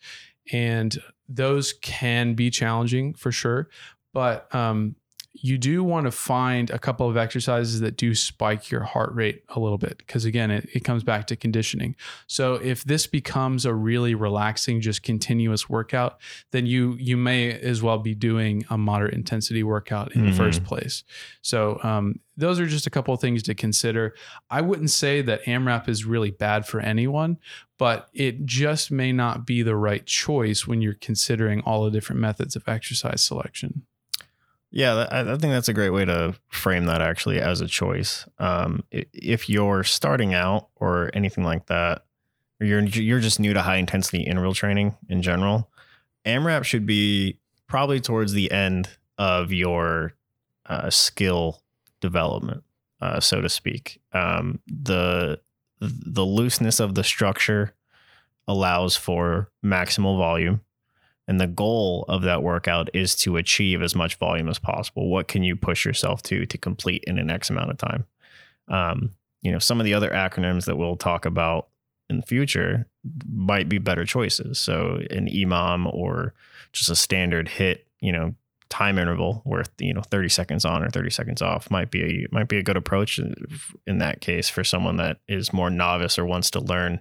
and 0.52 0.98
those 1.30 1.74
can 1.74 2.34
be 2.34 2.50
challenging 2.50 3.14
for 3.14 3.32
sure. 3.32 3.70
But 4.14 4.54
um, 4.54 4.96
you 5.42 5.58
do 5.58 5.84
want 5.84 6.06
to 6.06 6.12
find 6.12 6.70
a 6.70 6.80
couple 6.80 7.10
of 7.10 7.18
exercises 7.18 7.80
that 7.82 7.98
do 7.98 8.16
spike 8.16 8.72
your 8.72 8.84
heart 8.84 9.14
rate 9.14 9.44
a 9.50 9.60
little 9.60 9.78
bit 9.78 9.98
because 9.98 10.26
again 10.26 10.50
it, 10.50 10.70
it 10.74 10.80
comes 10.84 11.04
back 11.04 11.28
to 11.28 11.36
conditioning. 11.36 11.96
So 12.28 12.56
if 12.56 12.84
this 12.84 13.06
becomes 13.08 13.66
a 13.66 13.74
really 13.74 14.16
relaxing 14.16 14.82
just 14.82 15.04
continuous 15.04 15.70
workout 15.70 16.20
then 16.52 16.66
you 16.66 16.96
you 17.00 17.18
may 17.18 17.52
as 17.60 17.82
well 17.84 17.98
be 18.00 18.16
doing 18.16 18.64
a 18.70 18.78
moderate 18.78 19.14
intensity 19.14 19.62
workout 19.64 20.16
in 20.16 20.26
the 20.26 20.32
Mhm. 20.32 20.38
first 20.38 20.64
place. 20.64 21.04
So 21.42 21.80
um, 21.84 22.20
those 22.38 22.60
are 22.60 22.66
just 22.68 22.88
a 22.88 22.90
couple 22.90 23.14
of 23.14 23.20
things 23.22 23.44
to 23.44 23.54
consider. 23.56 24.14
I 24.50 24.62
wouldn't 24.62 24.90
say 24.90 25.22
that 25.22 25.44
amrap 25.46 25.88
is 25.90 26.06
really 26.06 26.32
bad 26.32 26.66
for 26.66 26.80
anyone 26.80 27.38
but 27.78 28.08
it 28.14 28.46
just 28.46 28.90
may 28.90 29.12
not 29.12 29.46
be 29.46 29.62
the 29.62 29.76
right 29.76 30.06
choice 30.06 30.66
when 30.66 30.82
you're 30.82 30.94
considering 30.94 31.60
all 31.62 31.84
the 31.84 31.92
different 31.92 32.22
methods 32.22 32.56
of 32.56 32.64
exercise 32.70 33.22
selection 33.22 33.86
Yeah, 34.76 35.08
I, 35.10 35.24
think 35.24 35.54
that's 35.54 35.70
a 35.70 35.74
great 35.74 35.92
way 35.92 36.04
to 36.04 36.36
frame 36.50 36.88
that 36.88 37.02
actually 37.02 37.40
as 37.40 37.62
a 37.62 37.66
choice. 37.66 38.28
Um, 38.40 38.84
if 38.92 39.48
you're 39.48 39.86
starting 39.86 40.34
out 40.34 40.68
or 40.76 41.10
anything 41.14 41.46
like 41.46 41.68
that, 41.68 42.04
or 42.60 42.68
you're 42.68 42.82
you're 42.82 43.22
just 43.22 43.40
new 43.40 43.54
to 43.54 43.62
high 43.62 43.78
intensity 43.78 44.24
interval 44.24 44.54
training 44.54 44.98
in 45.08 45.22
general, 45.22 45.72
AMRAP 46.26 46.66
should 46.66 46.86
be 46.86 47.40
probably 47.68 48.02
towards 48.02 48.34
the 48.34 48.52
end 48.52 48.90
of 49.18 49.54
your 49.54 50.12
uh, 50.66 50.90
skill 50.90 51.62
development, 52.02 52.66
uh, 53.00 53.22
so 53.22 53.40
to 53.40 53.48
speak. 53.48 54.02
Um, 54.12 54.60
the 54.68 55.40
the 55.80 56.26
looseness 56.26 56.82
of 56.82 56.96
the 56.96 57.04
structure 57.06 57.74
allows 58.46 58.98
for 58.98 59.50
maximal 59.64 60.18
volume 60.18 60.65
and 61.28 61.40
the 61.40 61.48
goal 61.48 62.06
of 62.08 62.22
that 62.24 62.44
workout 62.44 62.90
is 62.94 63.16
to 63.16 63.38
achieve 63.38 63.82
as 63.82 63.96
much 63.96 64.16
volume 64.16 64.50
as 64.50 64.60
possible. 64.60 65.10
What 65.10 65.28
can 65.28 65.44
you 65.44 65.56
push 65.56 65.86
yourself 65.86 66.22
to 66.24 66.46
to 66.46 66.58
complete 66.58 67.04
in 67.06 67.18
an 67.18 67.30
X 67.30 67.50
amount 67.50 67.72
of 67.72 67.78
time? 67.78 68.06
Um, 68.68 69.12
you 69.42 69.52
know, 69.52 69.60
some 69.60 69.80
of 69.80 69.86
the 69.86 69.94
other 69.94 70.10
acronyms 70.10 70.66
that 70.66 70.78
we'll 70.78 70.98
talk 70.98 71.26
about 71.26 71.68
in 72.10 72.18
the 72.18 72.26
future 72.26 72.88
might 73.32 73.70
be 73.70 73.78
better 73.78 74.06
choices. 74.06 74.60
So 74.60 75.00
an 75.10 75.28
EMOM 75.28 75.92
or 75.94 76.34
just 76.72 76.90
a 76.90 76.96
standard 76.96 77.48
HIIT, 77.48 77.80
you 78.00 78.12
know, 78.12 78.36
time 78.70 78.98
interval 78.98 79.44
worth 79.46 79.70
you 79.80 79.94
know 79.94 80.02
30 80.02 80.28
seconds 80.28 80.66
on 80.66 80.84
or 80.84 80.90
30 80.90 81.10
seconds 81.12 81.42
off 81.42 81.70
might 81.70 81.92
be 81.92 82.04
a 82.04 82.28
might 82.32 82.48
be 82.48 82.58
a 82.58 82.64
good 82.64 82.76
approach 82.76 83.20
in 83.86 84.00
that 84.00 84.22
case 84.22 84.50
for 84.50 84.64
someone 84.64 84.98
that 84.98 85.18
is 85.28 85.54
more 85.54 85.70
novice 85.70 86.18
or 86.18 86.26
wants 86.26 86.50
to 86.50 86.60
learn 86.60 87.00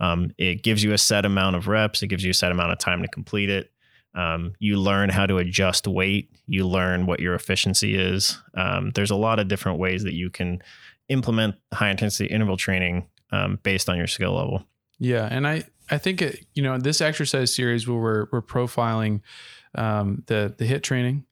um, 0.00 0.30
it 0.38 0.62
gives 0.62 0.82
you 0.82 0.92
a 0.92 0.98
set 0.98 1.24
amount 1.24 1.56
of 1.56 1.68
reps. 1.68 2.02
It 2.02 2.08
gives 2.08 2.24
you 2.24 2.30
a 2.30 2.34
set 2.34 2.52
amount 2.52 2.72
of 2.72 2.78
time 2.78 3.02
to 3.02 3.08
complete 3.08 3.50
it. 3.50 3.70
Um, 4.14 4.52
you 4.58 4.76
learn 4.78 5.08
how 5.08 5.26
to 5.26 5.38
adjust 5.38 5.86
weight. 5.86 6.30
You 6.46 6.66
learn 6.66 7.06
what 7.06 7.20
your 7.20 7.34
efficiency 7.34 7.94
is. 7.94 8.38
Um, 8.54 8.90
there's 8.94 9.10
a 9.10 9.16
lot 9.16 9.38
of 9.38 9.48
different 9.48 9.78
ways 9.78 10.04
that 10.04 10.14
you 10.14 10.28
can 10.28 10.62
implement 11.08 11.54
high 11.72 11.90
intensity 11.90 12.26
interval 12.26 12.56
training 12.56 13.08
um, 13.30 13.58
based 13.62 13.88
on 13.88 13.96
your 13.96 14.06
skill 14.06 14.32
level. 14.32 14.64
Yeah, 14.98 15.26
and 15.30 15.46
I 15.46 15.64
I 15.90 15.98
think 15.98 16.22
it, 16.22 16.46
you 16.54 16.62
know 16.62 16.78
this 16.78 17.00
exercise 17.00 17.54
series 17.54 17.88
where 17.88 17.98
we're 17.98 18.26
we're 18.30 18.42
profiling 18.42 19.20
um, 19.74 20.22
the 20.26 20.54
the 20.56 20.66
HIIT 20.66 20.82
training, 20.82 21.24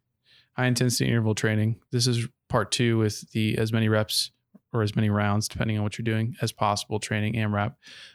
high 0.55 0.67
intensity 0.67 1.09
interval 1.09 1.35
training. 1.35 1.77
This 1.93 2.07
is 2.07 2.27
part 2.49 2.73
two 2.73 2.99
with 2.99 3.31
the 3.33 3.57
as 3.59 3.73
many 3.73 3.89
reps 3.89 4.31
or 4.73 4.83
as 4.83 4.95
many 4.95 5.11
rounds, 5.11 5.49
depending 5.49 5.77
on 5.77 5.83
what 5.83 5.99
you're 5.99 6.05
doing, 6.05 6.37
as 6.43 6.53
possible 6.53 7.01
training 7.01 7.35
AMRAP. 7.35 7.75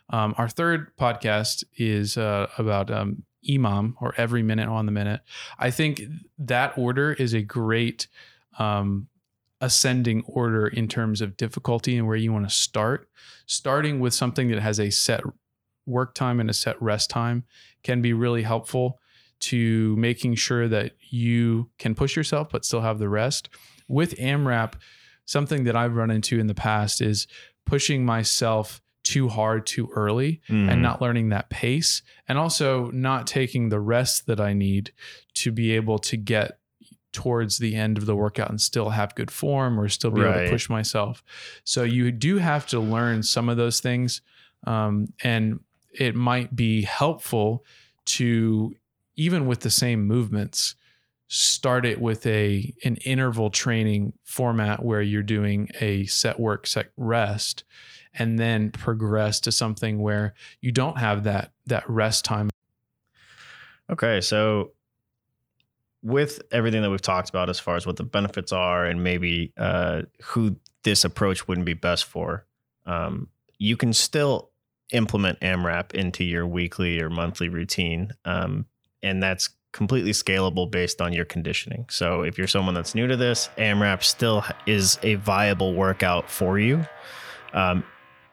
Um, 0.09 0.33
our 0.37 0.47
third 0.47 0.95
podcast 0.97 1.63
is 1.77 2.17
uh, 2.17 2.47
about 2.57 2.89
um, 2.91 3.23
EMOM 3.47 3.95
or 4.01 4.13
every 4.17 4.43
minute 4.43 4.67
on 4.67 4.85
the 4.85 4.91
minute. 4.91 5.21
I 5.59 5.71
think 5.71 6.01
that 6.39 6.77
order 6.77 7.13
is 7.13 7.33
a 7.33 7.41
great 7.41 8.07
um, 8.57 9.07
ascending 9.61 10.23
order 10.27 10.67
in 10.67 10.87
terms 10.87 11.21
of 11.21 11.37
difficulty 11.37 11.97
and 11.97 12.07
where 12.07 12.15
you 12.15 12.31
want 12.31 12.47
to 12.47 12.55
start. 12.55 13.09
Starting 13.45 13.99
with 13.99 14.13
something 14.13 14.49
that 14.49 14.61
has 14.61 14.79
a 14.79 14.89
set 14.89 15.21
work 15.85 16.13
time 16.15 16.39
and 16.39 16.49
a 16.49 16.53
set 16.53 16.81
rest 16.81 17.09
time 17.09 17.43
can 17.83 18.01
be 18.01 18.13
really 18.13 18.41
helpful 18.41 18.99
to 19.39 19.95
making 19.97 20.35
sure 20.35 20.67
that 20.67 20.93
you 21.09 21.69
can 21.77 21.93
push 21.93 22.15
yourself 22.15 22.49
but 22.49 22.65
still 22.65 22.81
have 22.81 22.99
the 22.99 23.09
rest. 23.09 23.49
With 23.87 24.15
AMRAP, 24.17 24.73
something 25.25 25.63
that 25.65 25.75
I've 25.75 25.95
run 25.95 26.11
into 26.11 26.39
in 26.39 26.47
the 26.47 26.53
past 26.55 27.01
is 27.01 27.27
pushing 27.65 28.05
myself 28.05 28.81
too 29.03 29.27
hard 29.29 29.65
too 29.67 29.89
early 29.95 30.41
Mm-hmm. 30.49 30.69
and 30.69 30.81
not 30.81 31.01
learning 31.01 31.29
that 31.29 31.49
pace 31.49 32.01
and 32.27 32.37
also 32.37 32.89
not 32.91 33.27
taking 33.27 33.69
the 33.69 33.79
rest 33.79 34.25
that 34.27 34.39
I 34.39 34.53
need 34.53 34.91
to 35.35 35.51
be 35.51 35.73
able 35.73 35.99
to 35.99 36.17
get 36.17 36.57
towards 37.13 37.59
the 37.59 37.75
end 37.75 37.97
of 37.97 38.05
the 38.05 38.15
workout 38.15 38.49
and 38.49 38.59
still 38.59 38.89
have 38.89 39.15
good 39.15 39.31
form 39.31 39.79
or 39.79 39.87
still 39.89 40.11
be 40.11 40.21
able 40.21 40.33
to 40.33 40.49
push 40.51 40.69
myself. 40.69 41.23
So 41.63 41.83
you 41.83 42.11
do 42.11 42.39
have 42.39 42.67
to 42.67 42.79
learn 42.79 43.23
some 43.23 43.47
of 43.47 43.57
those 43.57 43.79
things. 43.79 44.21
Um, 44.67 45.13
and 45.23 45.59
it 45.93 46.13
might 46.15 46.55
be 46.55 46.81
helpful 46.81 47.63
to 48.05 48.75
even 49.15 49.45
with 49.47 49.61
the 49.61 49.69
same 49.69 50.05
movements 50.05 50.75
start 51.27 51.85
it 51.85 51.99
with 51.99 52.25
a 52.27 52.73
an 52.83 52.97
interval 52.97 53.49
training 53.49 54.13
format 54.23 54.83
where 54.83 55.01
you're 55.01 55.23
doing 55.23 55.69
a 55.81 56.05
set 56.05 56.39
work 56.39 56.67
set 56.67 56.91
rest 56.97 57.63
and 58.13 58.39
then 58.39 58.71
progress 58.71 59.39
to 59.41 59.51
something 59.51 59.99
where 59.99 60.33
you 60.61 60.71
don't 60.71 60.97
have 60.97 61.23
that 61.23 61.51
that 61.65 61.89
rest 61.89 62.25
time. 62.25 62.49
Okay, 63.89 64.21
so 64.21 64.71
with 66.01 66.41
everything 66.51 66.81
that 66.81 66.89
we've 66.89 67.01
talked 67.01 67.29
about 67.29 67.49
as 67.49 67.59
far 67.59 67.75
as 67.75 67.85
what 67.85 67.97
the 67.97 68.03
benefits 68.03 68.51
are 68.51 68.85
and 68.85 69.03
maybe 69.03 69.51
uh, 69.57 70.03
who 70.23 70.55
this 70.83 71.03
approach 71.03 71.47
wouldn't 71.47 71.65
be 71.65 71.73
best 71.73 72.05
for, 72.05 72.45
um, 72.85 73.27
you 73.57 73.75
can 73.75 73.91
still 73.91 74.51
implement 74.91 75.39
AMRAP 75.39 75.93
into 75.95 76.23
your 76.23 76.45
weekly 76.45 77.01
or 77.01 77.09
monthly 77.09 77.49
routine, 77.49 78.11
um, 78.23 78.65
and 79.01 79.21
that's 79.21 79.49
completely 79.75 80.11
scalable 80.11 80.71
based 80.71 81.01
on 81.01 81.11
your 81.11 81.25
conditioning. 81.25 81.85
So 81.89 82.21
if 82.21 82.37
you're 82.37 82.47
someone 82.47 82.73
that's 82.73 82.95
new 82.95 83.07
to 83.07 83.17
this, 83.17 83.49
AMRAP 83.57 84.03
still 84.03 84.45
is 84.65 84.97
a 85.03 85.15
viable 85.15 85.73
workout 85.73 86.29
for 86.29 86.57
you, 86.57 86.85
um, 87.53 87.83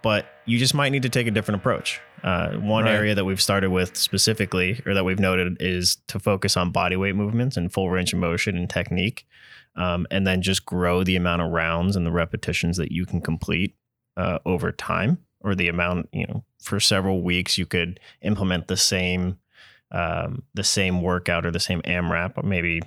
but 0.03 0.27
you 0.47 0.57
just 0.57 0.73
might 0.73 0.91
need 0.91 1.03
to 1.03 1.09
take 1.09 1.27
a 1.27 1.33
different 1.33 1.61
approach. 1.61 2.01
Uh, 2.23 2.53
one 2.59 2.85
Right. 2.85 2.95
area 2.95 3.15
that 3.17 3.25
we've 3.25 3.43
started 3.43 3.71
with 3.71 3.97
specifically, 3.97 4.81
or 4.87 4.95
that 4.95 5.05
we've 5.05 5.19
noted, 5.19 5.57
is 5.59 5.97
to 6.07 6.21
focus 6.21 6.57
on 6.57 6.71
body 6.71 6.95
weight 6.95 7.17
movements 7.17 7.57
and 7.57 7.73
full 7.73 7.91
range 7.91 8.13
of 8.13 8.21
motion 8.21 8.57
and 8.57 8.71
technique, 8.71 9.27
um, 9.75 10.07
and 10.13 10.25
then 10.25 10.43
just 10.43 10.65
grow 10.65 11.03
the 11.03 11.17
amount 11.17 11.43
of 11.43 11.51
rounds 11.51 11.97
and 11.97 12.07
the 12.07 12.13
repetitions 12.13 12.77
that 12.77 12.93
you 12.93 13.05
can 13.05 13.21
complete 13.21 13.75
uh, 14.17 14.39
over 14.47 14.71
time, 14.71 15.19
or 15.41 15.57
the 15.57 15.67
amount 15.67 16.09
you 16.13 16.25
know 16.29 16.45
for 16.63 16.79
several 16.79 17.21
weeks. 17.23 17.59
You 17.59 17.67
could 17.67 17.99
implement 18.21 18.69
the 18.69 18.77
same 18.77 19.39
um, 19.93 20.43
the 20.55 20.65
same 20.65 21.01
workout 21.03 21.47
or 21.47 21.51
the 21.51 21.61
same 21.61 21.83
AMRAP, 21.83 22.43
maybe 22.43 22.81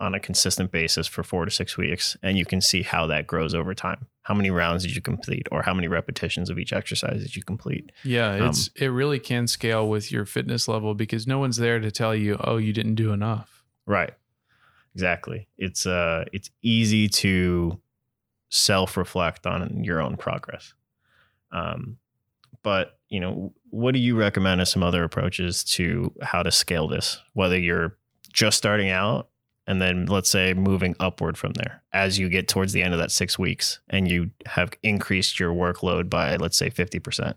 on 0.00 0.14
a 0.14 0.20
consistent 0.20 0.72
basis 0.72 1.06
for 1.06 1.22
four 1.22 1.44
to 1.44 1.50
six 1.50 1.76
weeks, 1.78 2.16
and 2.22 2.36
you 2.36 2.44
can 2.44 2.60
see 2.60 2.82
how 2.82 3.06
that 3.06 3.26
grows 3.28 3.54
over 3.54 3.72
time. 3.72 4.06
How 4.22 4.34
many 4.34 4.50
rounds 4.50 4.82
did 4.82 4.96
you 4.96 5.00
complete, 5.02 5.46
or 5.52 5.62
how 5.62 5.72
many 5.72 5.86
repetitions 5.86 6.50
of 6.50 6.58
each 6.58 6.72
exercise 6.72 7.22
did 7.22 7.36
you 7.36 7.42
complete? 7.44 7.92
Yeah, 8.02 8.34
Um, 8.34 8.48
it's 8.48 8.68
it 8.74 8.88
really 8.88 9.20
can 9.20 9.46
scale 9.46 9.88
with 9.88 10.10
your 10.10 10.24
fitness 10.24 10.66
level 10.66 10.94
because 10.94 11.26
no 11.28 11.38
one's 11.38 11.56
there 11.56 11.78
to 11.78 11.90
tell 11.92 12.14
you, 12.16 12.36
"Oh, 12.40 12.56
you 12.56 12.72
didn't 12.72 12.96
do 12.96 13.12
enough." 13.12 13.62
Right. 13.86 14.12
Exactly. 14.94 15.48
It's 15.56 15.86
uh 15.86 16.24
it's 16.32 16.50
easy 16.62 17.08
to 17.08 17.80
self-reflect 18.50 19.46
on 19.46 19.82
your 19.84 20.00
own 20.00 20.16
progress. 20.16 20.74
Um 21.50 21.98
but, 22.62 22.98
you 23.08 23.20
know, 23.20 23.52
what 23.70 23.92
do 23.92 24.00
you 24.00 24.16
recommend 24.16 24.60
as 24.60 24.70
some 24.70 24.82
other 24.82 25.04
approaches 25.04 25.64
to 25.64 26.12
how 26.22 26.42
to 26.42 26.50
scale 26.50 26.88
this? 26.88 27.20
Whether 27.32 27.58
you're 27.58 27.96
just 28.32 28.56
starting 28.56 28.90
out 28.90 29.28
and 29.66 29.80
then 29.80 30.06
let's 30.06 30.28
say 30.28 30.54
moving 30.54 30.96
upward 30.98 31.36
from 31.36 31.52
there 31.52 31.82
as 31.92 32.18
you 32.18 32.28
get 32.28 32.48
towards 32.48 32.72
the 32.72 32.82
end 32.82 32.94
of 32.94 33.00
that 33.00 33.10
6 33.10 33.38
weeks 33.38 33.80
and 33.88 34.10
you 34.10 34.30
have 34.46 34.72
increased 34.82 35.38
your 35.38 35.52
workload 35.52 36.08
by 36.08 36.36
let's 36.36 36.56
say 36.56 36.70
50%. 36.70 37.34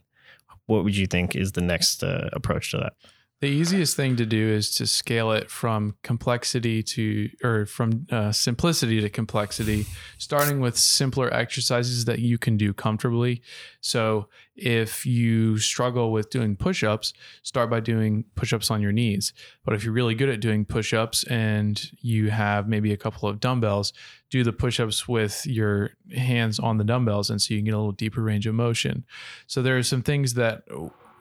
What 0.68 0.84
would 0.84 0.98
you 0.98 1.06
think 1.06 1.36
is 1.36 1.52
the 1.52 1.62
next 1.62 2.04
uh, 2.04 2.30
approach 2.34 2.72
to 2.72 2.78
that? 2.78 2.94
The 3.42 3.48
easiest 3.48 3.98
thing 3.98 4.16
to 4.16 4.26
do 4.26 4.48
is 4.48 4.74
to 4.76 4.88
scale 4.88 5.34
it 5.34 5.52
from 5.52 5.98
complexity 6.04 6.82
to, 6.84 7.30
or 7.44 7.66
from 7.66 8.08
uh, 8.10 8.32
simplicity 8.32 9.02
to 9.02 9.10
complexity, 9.10 9.86
starting 10.18 10.62
with 10.62 10.78
simpler 10.78 11.32
exercises 11.34 12.06
that 12.06 12.20
you 12.20 12.38
can 12.38 12.56
do 12.56 12.74
comfortably. 12.74 13.42
So, 13.82 14.30
if 14.56 15.06
you 15.06 15.58
struggle 15.58 16.14
with 16.14 16.30
doing 16.30 16.56
push 16.56 16.82
ups, 16.82 17.12
start 17.44 17.70
by 17.70 17.82
doing 17.82 18.24
push 18.36 18.54
ups 18.54 18.72
on 18.72 18.82
your 18.82 18.94
knees. 18.94 19.34
But 19.66 19.76
if 19.76 19.84
you're 19.84 19.94
really 19.94 20.16
good 20.16 20.30
at 20.30 20.40
doing 20.40 20.64
push 20.64 20.94
ups 20.94 21.26
and 21.26 21.92
you 22.00 22.30
have 22.30 22.70
maybe 22.70 22.94
a 22.94 22.98
couple 22.98 23.28
of 23.28 23.42
dumbbells, 23.42 23.92
do 24.30 24.46
the 24.46 24.54
push 24.54 24.80
ups 24.80 25.10
with 25.10 25.46
your 25.46 25.92
hands 26.16 26.58
on 26.58 26.78
the 26.78 26.86
dumbbells. 26.86 27.30
And 27.30 27.42
so 27.42 27.54
you 27.54 27.60
can 27.60 27.66
get 27.66 27.74
a 27.74 27.78
little 27.78 27.92
deeper 27.92 28.22
range 28.22 28.48
of 28.48 28.56
motion. 28.56 29.04
So, 29.46 29.62
there 29.62 29.78
are 29.78 29.84
some 29.84 30.04
things 30.04 30.36
that 30.36 30.64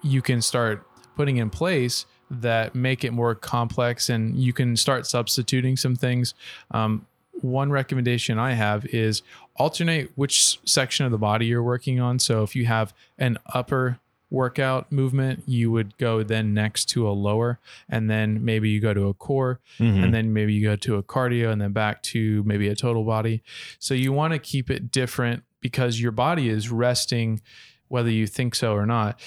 you 0.05 0.23
can 0.23 0.41
start 0.41 0.87
putting 1.17 1.37
in 1.37 1.51
place 1.51 2.07
that 2.31 2.75
make 2.75 3.05
it 3.05 3.13
more 3.13 3.35
complex 3.35 4.09
and 4.09 4.37
you 4.37 4.53
can 4.53 4.77
start 4.77 5.07
substituting 5.07 5.77
some 5.77 5.95
things. 5.97 6.35
Um, 6.71 7.07
one 7.41 7.71
recommendation 7.71 8.39
i 8.39 8.53
have 8.53 8.87
is 8.87 9.23
alternate 9.57 10.11
which 10.15 10.59
section 10.65 11.05
of 11.05 11.13
the 11.13 11.19
body 11.19 11.47
you're 11.47 11.63
working 11.63 12.01
on. 12.01 12.19
So 12.19 12.43
if 12.43 12.57
you 12.57 12.67
have 12.67 12.95
an 13.19 13.39
upper 13.53 13.99
workout 14.31 14.91
movement 14.91 15.45
you 15.47 15.71
would 15.71 15.97
go 15.97 16.23
then 16.25 16.53
next 16.55 16.87
to 16.87 17.07
a 17.09 17.11
lower 17.11 17.61
and 17.89 18.11
then 18.11 18.45
maybe 18.45 18.69
you 18.69 18.81
go 18.81 18.93
to 18.93 19.09
a 19.09 19.15
core 19.15 19.61
and 19.79 20.13
then 20.15 20.33
maybe 20.33 20.53
you 20.53 20.67
go 20.67 20.75
to 20.75 20.97
a 20.97 21.03
cardio 21.03 21.53
and 21.53 21.61
then 21.61 21.73
back 21.73 22.03
to 22.03 22.43
maybe 22.45 22.69
a 22.69 22.75
total 22.75 23.05
body. 23.05 23.43
So 23.79 23.95
you 23.95 24.13
want 24.13 24.33
to 24.33 24.39
keep 24.39 24.71
it 24.71 24.91
different 24.91 25.45
because 25.61 26.01
your 26.01 26.13
body 26.13 26.49
is 26.49 26.71
resting 26.71 27.43
whether 27.89 28.11
you 28.11 28.27
think 28.27 28.55
so 28.55 28.75
or 28.75 28.87
not 28.87 29.21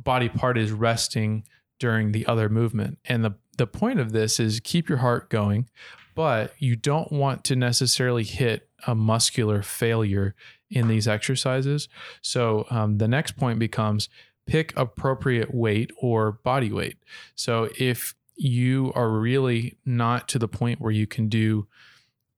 body 0.00 0.28
part 0.28 0.58
is 0.58 0.72
resting 0.72 1.44
during 1.78 2.12
the 2.12 2.26
other 2.26 2.48
movement. 2.48 2.98
And 3.04 3.24
the 3.24 3.34
the 3.56 3.66
point 3.66 3.98
of 3.98 4.12
this 4.12 4.38
is 4.38 4.60
keep 4.60 4.88
your 4.88 4.98
heart 4.98 5.28
going, 5.28 5.68
but 6.14 6.54
you 6.58 6.76
don't 6.76 7.10
want 7.12 7.44
to 7.44 7.56
necessarily 7.56 8.24
hit 8.24 8.68
a 8.86 8.94
muscular 8.94 9.62
failure 9.62 10.34
in 10.70 10.88
these 10.88 11.08
exercises. 11.08 11.88
So 12.22 12.66
um, 12.70 12.98
the 12.98 13.08
next 13.08 13.36
point 13.36 13.58
becomes 13.58 14.08
pick 14.46 14.72
appropriate 14.76 15.52
weight 15.52 15.90
or 16.00 16.32
body 16.32 16.72
weight. 16.72 16.98
So 17.34 17.68
if 17.78 18.14
you 18.36 18.92
are 18.94 19.10
really 19.10 19.76
not 19.84 20.28
to 20.28 20.38
the 20.38 20.48
point 20.48 20.80
where 20.80 20.92
you 20.92 21.06
can 21.06 21.28
do 21.28 21.66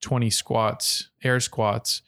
20 0.01 0.31
squats, 0.31 1.11
air 1.23 1.39
squats, 1.41 2.03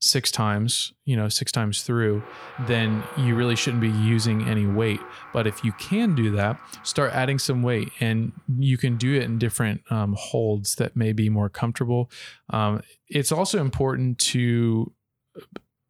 six 0.00 0.30
times, 0.30 0.92
you 1.04 1.16
know, 1.16 1.28
six 1.28 1.50
times 1.50 1.82
through, 1.82 2.22
then 2.66 3.02
you 3.16 3.34
really 3.34 3.56
shouldn't 3.56 3.80
be 3.80 3.90
using 3.90 4.48
any 4.48 4.66
weight. 4.66 5.00
But 5.32 5.46
if 5.46 5.64
you 5.64 5.72
can 5.72 6.14
do 6.14 6.30
that, 6.32 6.60
start 6.84 7.12
adding 7.12 7.38
some 7.38 7.62
weight 7.62 7.90
and 8.00 8.32
you 8.58 8.78
can 8.78 8.96
do 8.96 9.14
it 9.14 9.24
in 9.24 9.38
different 9.38 9.82
um, 9.90 10.14
holds 10.16 10.76
that 10.76 10.94
may 10.96 11.12
be 11.12 11.28
more 11.28 11.48
comfortable. 11.48 12.10
Um, 12.50 12.82
it's 13.08 13.32
also 13.32 13.60
important 13.60 14.18
to 14.18 14.92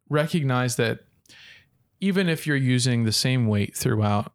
recognize 0.09 0.75
that 0.77 0.99
even 1.99 2.29
if 2.29 2.47
you're 2.47 2.55
using 2.55 3.03
the 3.03 3.11
same 3.11 3.47
weight 3.47 3.75
throughout, 3.75 4.31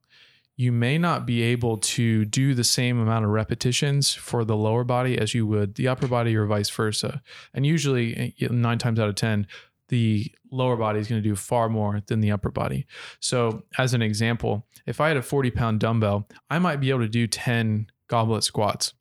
you 0.57 0.71
may 0.71 0.99
not 0.99 1.27
be 1.27 1.43
able 1.43 1.77
to 1.79 2.25
do 2.25 2.55
the 2.55 2.65
same 2.65 3.01
amount 3.01 3.25
of 3.25 3.31
repetitions 3.31 4.15
for 4.15 4.45
the 4.45 4.57
lower 4.57 4.85
body 4.85 5.19
as 5.19 5.35
you 5.35 5.47
would 5.47 5.75
the 5.75 5.89
upper 5.89 6.07
body 6.07 6.37
or 6.37 6.47
vice 6.47 6.71
versa. 6.71 7.23
And 7.53 7.67
usually, 7.67 8.35
eh, 8.41 8.49
nine 8.51 8.79
times 8.79 9.01
out 9.01 9.09
of 9.09 9.17
10, 9.17 9.47
the 9.89 10.33
lower 10.51 10.77
body 10.77 11.01
is 11.01 11.09
going 11.09 11.23
to 11.23 11.29
do 11.29 11.35
far 11.35 11.69
more 11.69 12.03
than 12.07 12.21
the 12.21 12.31
upper 12.31 12.51
body. 12.51 12.87
So, 13.21 13.65
as 13.79 13.95
an 13.95 14.03
example, 14.03 14.67
if 14.87 15.01
I 15.01 15.09
had 15.09 15.17
a 15.17 15.23
40 15.23 15.51
pound 15.51 15.81
dumbbell, 15.81 16.29
I 16.49 16.59
might 16.59 16.81
be 16.81 16.91
able 16.91 17.01
to 17.01 17.09
do 17.09 17.27
10 17.27 17.89
goblet 18.09 18.45
squats. 18.45 18.95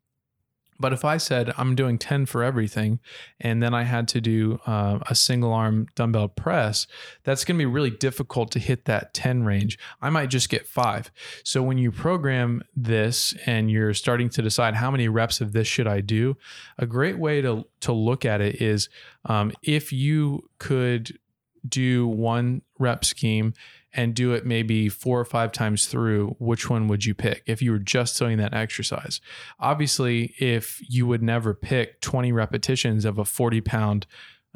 But 0.78 0.92
if 0.92 1.04
I 1.04 1.16
said 1.16 1.52
I'm 1.56 1.74
doing 1.74 1.98
10 1.98 2.26
for 2.26 2.42
everything, 2.42 3.00
and 3.40 3.62
then 3.62 3.74
I 3.74 3.84
had 3.84 4.08
to 4.08 4.20
do 4.20 4.60
uh, 4.66 4.98
a 5.08 5.14
single 5.14 5.52
arm 5.52 5.86
dumbbell 5.94 6.28
press, 6.28 6.86
that's 7.22 7.44
going 7.44 7.56
to 7.56 7.62
be 7.62 7.66
really 7.66 7.90
difficult 7.90 8.50
to 8.52 8.58
hit 8.58 8.84
that 8.86 9.14
10 9.14 9.44
range. 9.44 9.78
I 10.02 10.10
might 10.10 10.30
just 10.30 10.48
get 10.48 10.66
five. 10.66 11.10
So 11.42 11.62
when 11.62 11.78
you 11.78 11.90
program 11.90 12.62
this 12.76 13.34
and 13.46 13.70
you're 13.70 13.94
starting 13.94 14.28
to 14.30 14.42
decide 14.42 14.74
how 14.74 14.90
many 14.90 15.08
reps 15.08 15.40
of 15.40 15.52
this 15.52 15.68
should 15.68 15.86
I 15.86 16.00
do, 16.00 16.36
a 16.78 16.86
great 16.86 17.18
way 17.18 17.40
to, 17.40 17.66
to 17.80 17.92
look 17.92 18.24
at 18.24 18.40
it 18.40 18.60
is 18.60 18.88
um, 19.24 19.52
if 19.62 19.92
you 19.92 20.48
could 20.58 21.18
do 21.66 22.06
one 22.06 22.62
rep 22.78 23.04
scheme 23.04 23.54
and 23.94 24.14
do 24.14 24.32
it 24.32 24.44
maybe 24.44 24.88
four 24.88 25.20
or 25.20 25.24
five 25.24 25.52
times 25.52 25.86
through, 25.86 26.36
which 26.38 26.68
one 26.68 26.88
would 26.88 27.04
you 27.04 27.14
pick 27.14 27.42
if 27.46 27.62
you 27.62 27.70
were 27.70 27.78
just 27.78 28.18
doing 28.18 28.38
that 28.38 28.52
exercise? 28.52 29.20
Obviously, 29.60 30.34
if 30.38 30.80
you 30.88 31.06
would 31.06 31.22
never 31.22 31.54
pick 31.54 32.00
20 32.00 32.32
repetitions 32.32 33.04
of 33.04 33.18
a 33.18 33.24
40 33.24 33.60
pound 33.60 34.06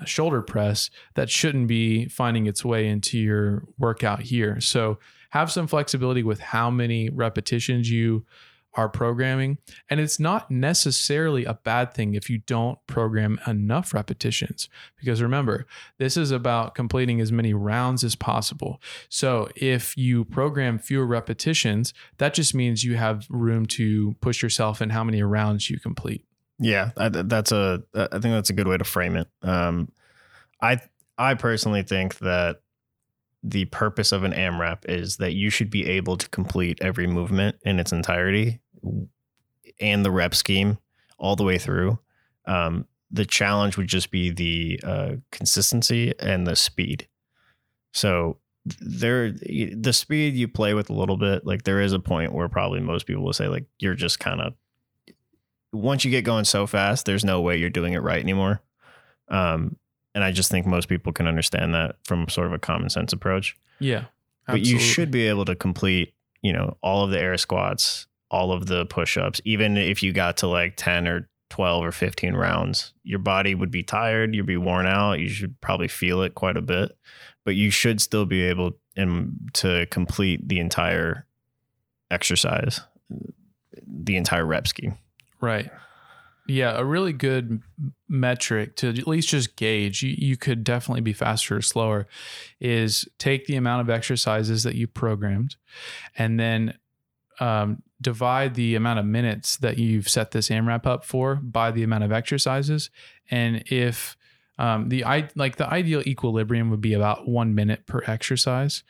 uh, 0.01 0.05
shoulder 0.05 0.43
press, 0.43 0.91
that 1.15 1.31
shouldn't 1.31 1.69
be 1.69 2.09
finding 2.09 2.47
its 2.47 2.65
way 2.65 2.89
into 2.89 3.19
your 3.19 3.65
workout 3.79 4.23
here. 4.23 4.61
So 4.61 4.99
have 5.31 5.53
some 5.53 5.67
flexibility 5.67 6.23
with 6.23 6.41
how 6.41 6.71
many 6.71 7.09
repetitions 7.11 7.91
you 7.91 8.25
are 8.79 8.89
programming. 8.89 9.59
And 9.91 9.99
it's 9.99 10.21
not 10.21 10.53
necessarily 10.53 11.45
a 11.45 11.55
bad 11.55 11.93
thing 11.93 12.15
if 12.15 12.31
you 12.31 12.39
don't 12.39 12.79
program 12.87 13.41
enough 13.45 13.93
repetitions. 13.93 14.69
Because 14.97 15.21
remember, 15.21 15.67
this 15.99 16.17
is 16.17 16.31
about 16.31 16.77
completing 16.77 17.21
as 17.21 17.33
many 17.33 17.53
rounds 17.53 18.05
as 18.05 18.15
possible. 18.15 18.81
So 19.09 19.49
if 19.57 19.97
you 19.97 20.25
program 20.25 20.79
fewer 20.79 21.07
repetitions, 21.07 21.93
that 22.19 22.35
just 22.35 22.55
means 22.55 22.85
you 22.85 22.95
have 22.95 23.27
room 23.29 23.67
to 23.67 24.15
push 24.21 24.45
yourself 24.45 24.81
in 24.81 24.91
how 24.91 25.03
many 25.03 25.25
rounds 25.25 25.69
you 25.69 25.81
complete. 25.81 26.25
Yeah, 26.61 26.91
that's 26.97 27.51
a. 27.51 27.83
I 27.95 28.07
think 28.19 28.23
that's 28.35 28.51
a 28.51 28.53
good 28.53 28.69
way 28.69 28.77
to 28.77 28.85
frame 28.85 29.17
it. 29.17 29.29
Um, 29.43 29.91
I 30.63 30.81
I 31.17 31.35
personally 31.35 31.83
think 31.83 32.19
that 32.19 32.61
the 33.43 33.67
purpose 33.67 34.13
of 34.13 34.25
an 34.25 34.33
AMRAP 34.33 34.89
is 34.89 35.19
that 35.19 35.35
you 35.35 35.51
should 35.51 35.71
be 35.71 35.87
able 35.87 36.17
to 36.17 36.29
complete 36.31 36.79
every 36.81 37.07
movement 37.07 37.57
in 37.63 37.79
its 37.79 37.93
entirety 37.93 38.61
and 39.81 40.05
the 40.05 40.11
rep 40.11 40.35
scheme 40.35 40.79
all 41.19 41.37
the 41.37 41.45
way 41.45 41.59
through. 41.59 41.99
Um, 42.47 42.87
the 43.11 43.25
challenge 43.25 43.77
would 43.77 43.89
just 43.89 44.11
be 44.11 44.31
the 44.31 44.81
uh, 44.83 45.13
consistency 45.31 46.15
and 46.19 46.47
the 46.47 46.57
speed. 46.57 47.09
So 47.93 48.39
there, 48.81 49.33
the 49.33 49.93
speed 49.93 50.35
you 50.35 50.49
play 50.49 50.75
with 50.75 50.91
a 50.91 50.95
little 50.95 51.17
bit. 51.17 51.47
Like 51.47 51.65
there 51.65 51.81
is 51.81 51.93
a 51.93 51.99
point 51.99 52.33
where 52.33 52.49
probably 52.49 52.81
most 52.81 53.07
people 53.07 53.25
will 53.25 53.33
say 53.33 53.49
like 53.49 53.65
you're 53.79 53.95
just 53.95 54.21
kind 54.21 54.41
of 54.41 54.55
once 55.73 56.05
you 56.05 56.11
get 56.11 56.25
going 56.25 56.45
so 56.45 56.67
fast, 56.67 57.07
there's 57.07 57.25
no 57.25 57.41
way 57.41 57.57
you're 57.57 57.71
doing 57.71 57.93
it 57.93 58.03
right 58.03 58.23
anymore. 58.23 58.63
Um, 59.29 59.77
and 60.15 60.25
I 60.25 60.33
just 60.33 60.51
think 60.51 60.67
most 60.67 60.89
people 60.89 61.13
can 61.13 61.27
understand 61.27 61.75
that 61.75 61.97
from 62.05 62.29
sort 62.29 62.47
of 62.47 62.53
a 62.53 62.59
common 62.59 62.89
sense 62.91 63.13
approach. 63.13 63.57
Yeah. 63.79 64.05
But 64.47 64.63
you 64.63 64.79
should 64.79 65.11
be 65.11 65.29
able 65.29 65.45
to 65.45 65.55
complete, 65.55 66.15
you 66.41 66.55
know, 66.55 66.79
all 66.83 67.05
of 67.05 67.11
the 67.11 67.21
air 67.21 67.37
squats, 67.37 68.08
all 68.31 68.53
of 68.53 68.67
the 68.67 68.87
push-ups, 68.87 69.41
even 69.45 69.77
if 69.77 70.03
you 70.03 70.13
got 70.13 70.39
to 70.39 70.47
like 70.47 70.75
10 70.77 71.09
or 71.09 71.29
12 71.51 71.85
or 71.85 71.93
15 71.93 72.35
rounds. 72.35 72.93
Your 73.03 73.19
body 73.19 73.55
would 73.55 73.71
be 73.71 73.83
tired, 73.83 74.35
you'd 74.35 74.47
be 74.47 74.57
worn 74.57 74.87
out, 74.87 75.19
you 75.19 75.29
should 75.29 75.61
probably 75.61 75.89
feel 75.89 76.23
it 76.23 76.35
quite 76.35 76.57
a 76.57 76.63
bit, 76.63 76.97
but 77.45 77.55
you 77.55 77.71
should 77.71 78.01
still 78.01 78.27
be 78.27 78.43
able 78.43 78.73
um, 78.97 79.39
to 79.55 79.87
complete 79.87 80.47
the 80.47 80.59
entire 80.59 81.27
exercise, 82.11 82.81
the 83.87 84.17
entire 84.17 84.45
rep 84.45 84.67
scheme. 84.67 84.97
Right. 85.41 85.71
Yeah, 86.47 86.79
a 86.79 86.85
really 86.85 87.13
good 87.13 87.63
metric 88.09 88.77
to 88.77 88.89
at 88.89 89.07
least 89.07 89.29
just 89.29 89.57
gauge, 89.57 90.03
you, 90.03 90.15
you 90.17 90.37
could 90.37 90.65
definitely 90.65 91.03
be 91.03 91.13
faster 91.13 91.57
or 91.57 91.63
slower, 91.63 92.07
is 92.59 93.07
take 93.19 93.47
the 93.47 93.57
amount 93.57 93.83
of 93.83 93.91
exercises 93.91 94.63
that 94.63 94.75
you 94.75 94.87
programmed 94.87 95.57
and 96.17 96.41
then 96.41 96.79
um, 97.41 97.83
divide 98.01 98.55
the 98.55 98.75
amount 98.75 98.99
of 98.99 99.05
minutes 99.05 99.57
that 99.59 99.79
you've 99.79 100.09
set 100.09 100.31
this 100.31 100.49
AMRAP 100.51 100.87
up 100.87 101.05
for 101.05 101.37
by 101.37 101.71
the 101.71 101.83
amount 101.83 102.05
of 102.05 102.13
exercises. 102.13 102.91
And 103.31 103.65
if 103.67 104.17
um, 104.59 104.89
the 104.89 105.05
I 105.05 105.29
like 105.37 105.57
the 105.57 105.69
ideal 105.69 106.03
equilibrium 106.07 106.71
would 106.71 106.81
be 106.81 106.93
about 106.93 107.29
one 107.29 107.55
minute 107.55 107.87
per 107.87 108.03
exercise. 108.07 108.83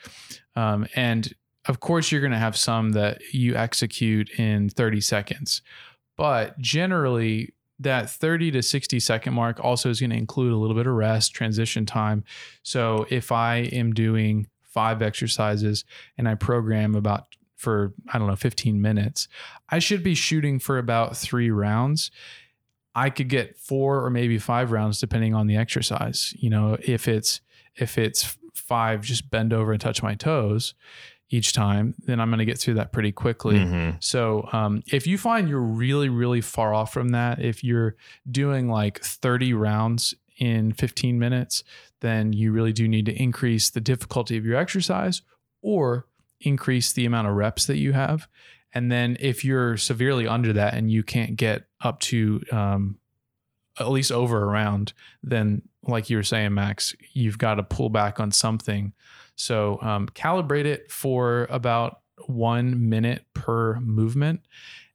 Um, 0.56 0.86
and 0.94 1.34
of 1.66 1.80
course, 1.80 2.10
you're 2.10 2.22
going 2.22 2.32
to 2.32 2.38
have 2.38 2.56
some 2.56 2.92
that 2.92 3.20
you 3.32 3.54
execute 3.54 4.30
in 4.38 4.70
30 4.70 5.02
seconds, 5.02 5.60
but 6.16 6.58
generally, 6.58 7.54
that 7.78 8.10
30 8.10 8.50
to 8.52 8.62
60 8.62 8.98
second 8.98 9.34
mark 9.34 9.62
also 9.62 9.88
is 9.90 10.00
going 10.00 10.10
to 10.10 10.16
include 10.16 10.52
a 10.52 10.56
little 10.56 10.74
bit 10.74 10.86
of 10.86 10.94
rest, 10.94 11.32
transition 11.32 11.86
time. 11.86 12.24
So 12.62 13.06
if 13.08 13.30
I 13.30 13.56
am 13.72 13.92
doing 13.92 14.48
five 14.64 15.00
exercises 15.00 15.84
and 16.16 16.28
I 16.28 16.34
program 16.34 16.94
about 16.94 17.26
for, 17.58 17.92
I 18.08 18.18
don't 18.18 18.28
know, 18.28 18.36
15 18.36 18.80
minutes, 18.80 19.28
I 19.68 19.80
should 19.80 20.02
be 20.02 20.14
shooting 20.14 20.58
for 20.58 20.78
about 20.78 21.16
three 21.16 21.50
rounds. 21.50 22.10
I 22.94 23.10
could 23.10 23.28
get 23.28 23.58
four 23.58 24.04
or 24.04 24.10
maybe 24.10 24.38
five 24.38 24.70
rounds 24.72 25.00
depending 25.00 25.34
on 25.34 25.46
the 25.48 25.56
exercise. 25.56 26.32
You 26.38 26.50
know, 26.50 26.78
if 26.80 27.06
it's, 27.08 27.40
if 27.76 27.98
it's 27.98 28.38
five, 28.54 29.02
just 29.02 29.28
bend 29.30 29.52
over 29.52 29.72
and 29.72 29.80
touch 29.80 30.02
my 30.02 30.14
toes 30.14 30.74
each 31.30 31.52
time, 31.52 31.94
then 32.06 32.20
I'm 32.20 32.30
going 32.30 32.38
to 32.38 32.44
get 32.46 32.58
through 32.58 32.74
that 32.74 32.92
pretty 32.92 33.12
quickly. 33.12 33.56
Mhm. 33.56 34.02
So 34.02 34.48
um, 34.52 34.82
if 34.86 35.06
you 35.06 35.18
find 35.18 35.48
you're 35.48 35.60
really, 35.60 36.08
really 36.08 36.40
far 36.40 36.72
off 36.72 36.92
from 36.92 37.10
that, 37.10 37.40
if 37.40 37.62
you're 37.62 37.96
doing 38.30 38.68
like 38.68 39.00
30 39.00 39.52
rounds 39.52 40.14
in 40.38 40.72
15 40.72 41.18
minutes, 41.18 41.64
then 42.00 42.32
you 42.32 42.52
really 42.52 42.72
do 42.72 42.86
need 42.88 43.04
to 43.06 43.12
increase 43.22 43.68
the 43.68 43.80
difficulty 43.80 44.36
of 44.38 44.46
your 44.46 44.56
exercise 44.56 45.22
or 45.60 46.06
increase 46.40 46.92
the 46.92 47.06
amount 47.06 47.28
of 47.28 47.34
reps 47.34 47.66
that 47.66 47.78
you 47.78 47.92
have. 47.92 48.28
And 48.72 48.92
then 48.92 49.16
if 49.20 49.44
you're 49.44 49.76
severely 49.76 50.26
under 50.26 50.52
that 50.52 50.74
and 50.74 50.90
you 50.90 51.02
can't 51.02 51.36
get 51.36 51.64
up 51.80 52.00
to 52.00 52.42
um, 52.52 52.98
at 53.78 53.90
least 53.90 54.12
over 54.12 54.42
a 54.42 54.46
round, 54.46 54.92
then 55.22 55.62
like 55.82 56.10
you 56.10 56.16
were 56.16 56.22
saying, 56.22 56.54
Max, 56.54 56.94
you've 57.12 57.38
got 57.38 57.54
to 57.54 57.62
pull 57.62 57.88
back 57.88 58.20
on 58.20 58.30
something. 58.30 58.92
So 59.36 59.78
um, 59.80 60.08
calibrate 60.08 60.66
it 60.66 60.90
for 60.90 61.46
about 61.50 62.00
one 62.26 62.88
minute 62.88 63.24
per 63.32 63.78
movement 63.80 64.40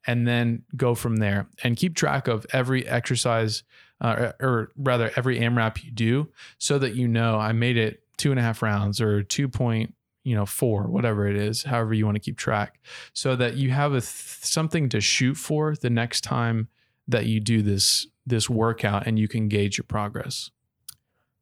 and 0.05 0.27
then 0.27 0.63
go 0.75 0.95
from 0.95 1.17
there 1.17 1.47
and 1.63 1.77
keep 1.77 1.95
track 1.95 2.27
of 2.27 2.45
every 2.51 2.87
exercise 2.87 3.63
uh, 4.01 4.33
or 4.39 4.71
rather 4.75 5.11
every 5.15 5.39
AMRAP 5.39 5.83
you 5.83 5.91
do 5.91 6.29
so 6.57 6.77
that 6.77 6.95
you 6.95 7.07
know 7.07 7.39
I 7.39 7.53
made 7.53 7.77
it 7.77 8.03
two 8.17 8.31
and 8.31 8.39
a 8.39 8.43
half 8.43 8.61
rounds 8.61 8.99
or 8.99 9.23
two 9.23 9.47
point 9.47 9.95
you 10.23 10.35
know 10.35 10.45
four 10.45 10.83
whatever 10.87 11.27
it 11.27 11.35
is 11.35 11.63
however 11.63 11.93
you 11.93 12.05
want 12.05 12.15
to 12.15 12.21
keep 12.21 12.37
track 12.37 12.79
so 13.13 13.35
that 13.35 13.55
you 13.55 13.71
have 13.71 13.91
a 13.93 13.99
th- 13.99 14.03
something 14.03 14.89
to 14.89 15.01
shoot 15.01 15.35
for 15.35 15.75
the 15.75 15.89
next 15.89 16.21
time 16.21 16.67
that 17.07 17.25
you 17.25 17.39
do 17.39 17.61
this 17.61 18.07
this 18.25 18.49
workout 18.49 19.05
and 19.05 19.19
you 19.19 19.27
can 19.27 19.47
gauge 19.49 19.77
your 19.77 19.85
progress 19.85 20.49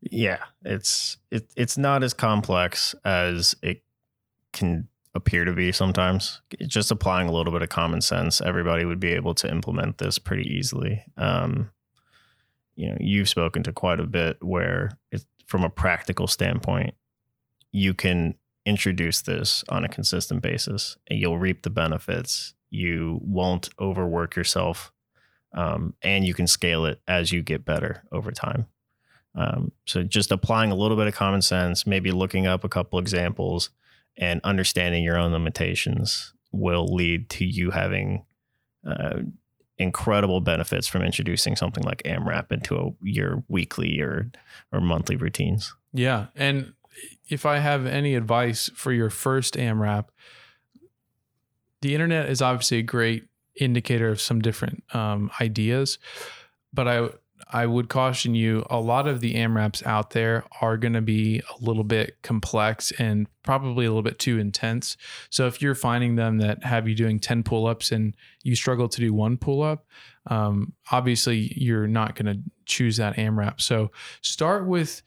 Yeah, 0.01 0.43
it's 0.65 1.17
it, 1.29 1.51
it's 1.55 1.77
not 1.77 2.03
as 2.03 2.13
complex 2.13 2.95
as 3.05 3.55
it 3.61 3.83
can 4.51 4.87
appear 5.13 5.45
to 5.45 5.53
be 5.53 5.71
sometimes. 5.71 6.41
Just 6.61 6.89
applying 6.91 7.27
a 7.27 7.31
little 7.31 7.53
bit 7.53 7.61
of 7.61 7.69
common 7.69 8.01
sense, 8.01 8.41
everybody 8.41 8.85
would 8.85 8.99
be 8.99 9.13
able 9.13 9.35
to 9.35 9.51
implement 9.51 9.99
this 9.99 10.17
pretty 10.17 10.49
easily. 10.49 11.03
Um, 11.17 11.69
you 12.75 12.89
know, 12.89 12.97
you've 12.99 13.29
spoken 13.29 13.61
to 13.63 13.73
quite 13.73 13.99
a 13.99 14.05
bit 14.07 14.37
where 14.41 14.97
it, 15.11 15.23
from 15.45 15.63
a 15.63 15.69
practical 15.69 16.27
standpoint, 16.27 16.95
you 17.71 17.93
can 17.93 18.35
introduce 18.65 19.21
this 19.21 19.63
on 19.69 19.83
a 19.83 19.89
consistent 19.89 20.41
basis 20.41 20.97
and 21.07 21.19
you'll 21.19 21.39
reap 21.39 21.63
the 21.63 21.69
benefits. 21.69 22.53
You 22.69 23.19
won't 23.23 23.69
overwork 23.79 24.35
yourself. 24.35 24.91
Um, 25.53 25.95
and 26.01 26.25
you 26.25 26.33
can 26.33 26.47
scale 26.47 26.85
it 26.85 27.01
as 27.07 27.31
you 27.31 27.41
get 27.41 27.65
better 27.65 28.03
over 28.11 28.31
time. 28.31 28.67
Um, 29.35 29.71
so 29.85 30.03
just 30.03 30.31
applying 30.31 30.71
a 30.71 30.75
little 30.75 30.95
bit 30.95 31.07
of 31.07 31.15
common 31.15 31.41
sense, 31.41 31.85
maybe 31.85 32.11
looking 32.11 32.47
up 32.47 32.63
a 32.63 32.69
couple 32.69 32.99
examples 32.99 33.69
and 34.17 34.41
understanding 34.43 35.03
your 35.03 35.17
own 35.17 35.31
limitations 35.31 36.33
will 36.51 36.85
lead 36.85 37.29
to 37.31 37.45
you 37.45 37.71
having 37.71 38.25
uh, 38.85 39.19
incredible 39.77 40.41
benefits 40.41 40.87
from 40.87 41.01
introducing 41.01 41.55
something 41.55 41.83
like 41.83 42.03
AMRAP 42.03 42.51
into 42.51 42.75
a, 42.75 42.91
your 43.01 43.43
weekly 43.47 43.99
or 43.99 44.31
or 44.71 44.79
monthly 44.79 45.15
routines. 45.15 45.73
Yeah. 45.93 46.27
And 46.35 46.73
if 47.29 47.45
I 47.45 47.59
have 47.59 47.85
any 47.85 48.15
advice 48.15 48.69
for 48.75 48.91
your 48.91 49.09
first 49.09 49.55
AMRAP, 49.55 50.05
the 51.81 51.93
internet 51.93 52.29
is 52.29 52.41
obviously 52.41 52.79
a 52.79 52.83
great 52.83 53.25
indicator 53.59 54.09
of 54.09 54.21
some 54.21 54.39
different 54.39 54.83
um, 54.93 55.31
ideas, 55.39 55.97
but 56.73 56.87
I 56.87 57.09
I 57.53 57.65
would 57.65 57.89
caution 57.89 58.33
you 58.33 58.65
a 58.69 58.79
lot 58.79 59.07
of 59.07 59.19
the 59.19 59.35
AMRAPs 59.35 59.85
out 59.85 60.11
there 60.11 60.45
are 60.61 60.77
going 60.77 60.93
to 60.93 61.01
be 61.01 61.39
a 61.39 61.63
little 61.63 61.83
bit 61.83 62.17
complex 62.21 62.91
and 62.97 63.27
probably 63.43 63.85
a 63.85 63.89
little 63.89 64.03
bit 64.03 64.19
too 64.19 64.39
intense. 64.39 64.95
So 65.29 65.47
if 65.47 65.61
you're 65.61 65.75
finding 65.75 66.15
them 66.15 66.37
that 66.37 66.63
have 66.63 66.87
you 66.87 66.95
doing 66.95 67.19
10 67.19 67.43
pull 67.43 67.67
ups 67.67 67.91
and 67.91 68.15
you 68.43 68.55
struggle 68.55 68.87
to 68.87 69.01
do 69.01 69.13
one 69.13 69.37
pull 69.37 69.63
up, 69.63 69.85
um, 70.27 70.73
obviously 70.91 71.53
you're 71.55 71.87
not 71.87 72.15
going 72.15 72.33
to 72.33 72.41
choose 72.65 72.97
that 72.97 73.17
AMRAP. 73.17 73.59
So 73.59 73.91
start 74.21 74.65
with 74.65 75.01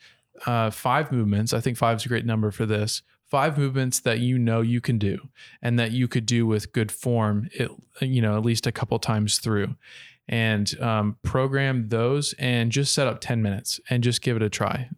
uh, 0.46 0.70
five 0.70 1.12
movements. 1.12 1.52
I 1.52 1.60
think 1.60 1.76
five 1.76 1.98
is 1.98 2.06
a 2.06 2.08
great 2.08 2.26
number 2.26 2.50
for 2.50 2.66
this. 2.66 3.02
Five 3.30 3.58
movements 3.58 4.00
that 4.00 4.20
you 4.20 4.38
know 4.38 4.60
you 4.60 4.80
can 4.80 4.98
do 4.98 5.28
and 5.62 5.78
that 5.78 5.92
you 5.92 6.06
could 6.06 6.26
do 6.26 6.46
with 6.46 6.72
good 6.72 6.92
form, 6.92 7.48
it, 7.52 7.70
you 8.00 8.22
know, 8.22 8.36
at 8.36 8.44
least 8.44 8.66
a 8.66 8.72
couple 8.72 8.98
times 8.98 9.38
through 9.38 9.74
and 10.28 10.78
um, 10.80 11.16
program 11.22 11.88
those 11.88 12.34
and 12.38 12.70
just 12.70 12.94
set 12.94 13.06
up 13.06 13.20
10 13.20 13.42
minutes 13.42 13.80
and 13.90 14.02
just 14.02 14.22
give 14.22 14.36
it 14.36 14.42
a 14.42 14.48
try. 14.48 14.88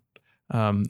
Um, 0.51 0.85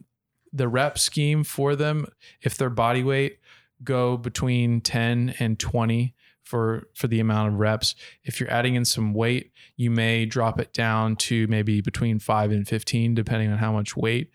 the 0.53 0.69
rep 0.69 0.99
scheme 0.99 1.45
for 1.45 1.77
them, 1.77 2.07
if 2.43 2.57
they're 2.57 2.71
body 2.71 3.03
weight, 3.03 3.39
go 3.85 4.17
between 4.17 4.81
10 4.81 5.35
and 5.39 5.59
20 5.59 6.15
for 6.47 6.89
for 6.95 7.09
the 7.09 7.21
amount 7.21 7.53
of 7.53 7.59
reps. 7.59 7.95
If 8.25 8.41
you're 8.41 8.51
adding 8.51 8.77
in 8.77 8.85
some 8.85 9.13
weight, 9.13 9.53
you 9.77 9.91
may 9.91 10.25
drop 10.25 10.59
it 10.61 10.73
down 10.73 11.17
to 11.17 11.47
maybe 11.49 11.81
between 11.81 12.19
5 12.19 12.53
and 12.53 12.67
15 12.67 13.15
depending 13.15 13.51
on 13.51 13.59
how 13.59 13.73
much 13.73 13.97
weight 13.97 14.31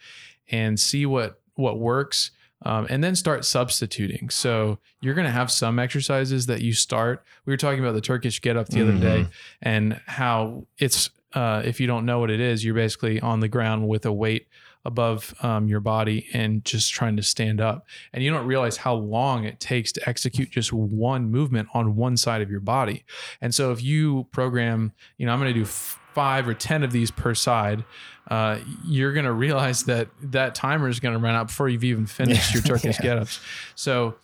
and 0.52 0.80
see 0.80 1.06
what 1.06 1.42
what 1.56 1.80
works. 1.80 2.32
Um, 2.64 2.86
and 2.92 3.04
then 3.04 3.16
start 3.16 3.44
substituting. 3.44 4.30
So 4.30 4.78
you're 5.02 5.16
going 5.16 5.26
to 5.26 5.32
have 5.32 5.50
some 5.50 5.80
exercises 5.80 6.46
that 6.46 6.62
you 6.62 6.74
start. 6.74 7.24
We 7.46 7.52
were 7.52 7.58
talking 7.58 7.80
about 7.80 7.94
the 7.94 8.02
Turkish 8.02 8.40
get 8.40 8.56
up 8.56 8.68
the 8.68 8.84
other 8.84 9.00
day 9.00 9.26
and 9.64 10.00
how 10.06 10.68
it's, 10.78 11.10
uh, 11.34 11.62
if 11.66 11.80
you 11.80 11.88
don't 11.88 12.06
know 12.06 12.20
what 12.20 12.30
it 12.30 12.40
is, 12.40 12.64
you're 12.66 12.76
basically 12.76 13.20
on 13.20 13.40
the 13.40 13.48
ground 13.48 13.88
with 13.88 14.06
a 14.06 14.12
weight 14.12 14.48
above 14.84 15.36
um, 15.44 15.68
your 15.68 15.80
body 15.80 16.28
and 16.34 16.66
just 16.66 16.92
trying 16.92 17.16
to 17.16 17.22
stand 17.22 17.62
up. 17.62 17.86
And 18.14 18.24
you 18.24 18.32
don't 18.32 18.48
realize 18.48 18.78
how 18.78 18.96
long 18.96 19.44
it 19.44 19.60
takes 19.60 19.92
to 19.94 20.10
execute 20.10 20.50
just 20.50 20.74
one 20.74 21.30
movement 21.30 21.70
on 21.74 21.96
one 21.96 22.18
side 22.18 22.42
of 22.42 22.50
your 22.50 22.62
body. 22.62 23.04
And 23.42 23.54
so 23.54 23.72
if 23.72 23.84
you 23.84 24.28
program, 24.32 24.94
you 25.18 25.26
know, 25.28 25.34
I'm 25.34 25.40
going 25.40 25.54
to 25.54 25.60
do 25.60 25.66
f- 25.66 26.00
five 26.16 26.48
or 26.48 26.56
10 26.56 26.82
of 26.84 26.92
these 26.92 27.12
per 27.12 27.36
side, 27.36 27.84
uh, 28.32 28.58
you're 28.84 29.14
going 29.14 29.26
to 29.26 29.32
realize 29.34 29.84
that 29.84 30.08
that 30.22 30.56
timer 30.56 30.88
is 30.90 31.00
going 31.00 31.14
to 31.14 31.20
run 31.20 31.36
out 31.36 31.48
before 31.48 31.70
you've 31.70 31.84
even 31.84 32.08
finished 32.08 32.52
your 32.54 32.64
Turkish 32.64 32.98
Yeah. 33.00 33.04
get 33.04 33.18
ups. 33.20 33.40
So 33.76 34.16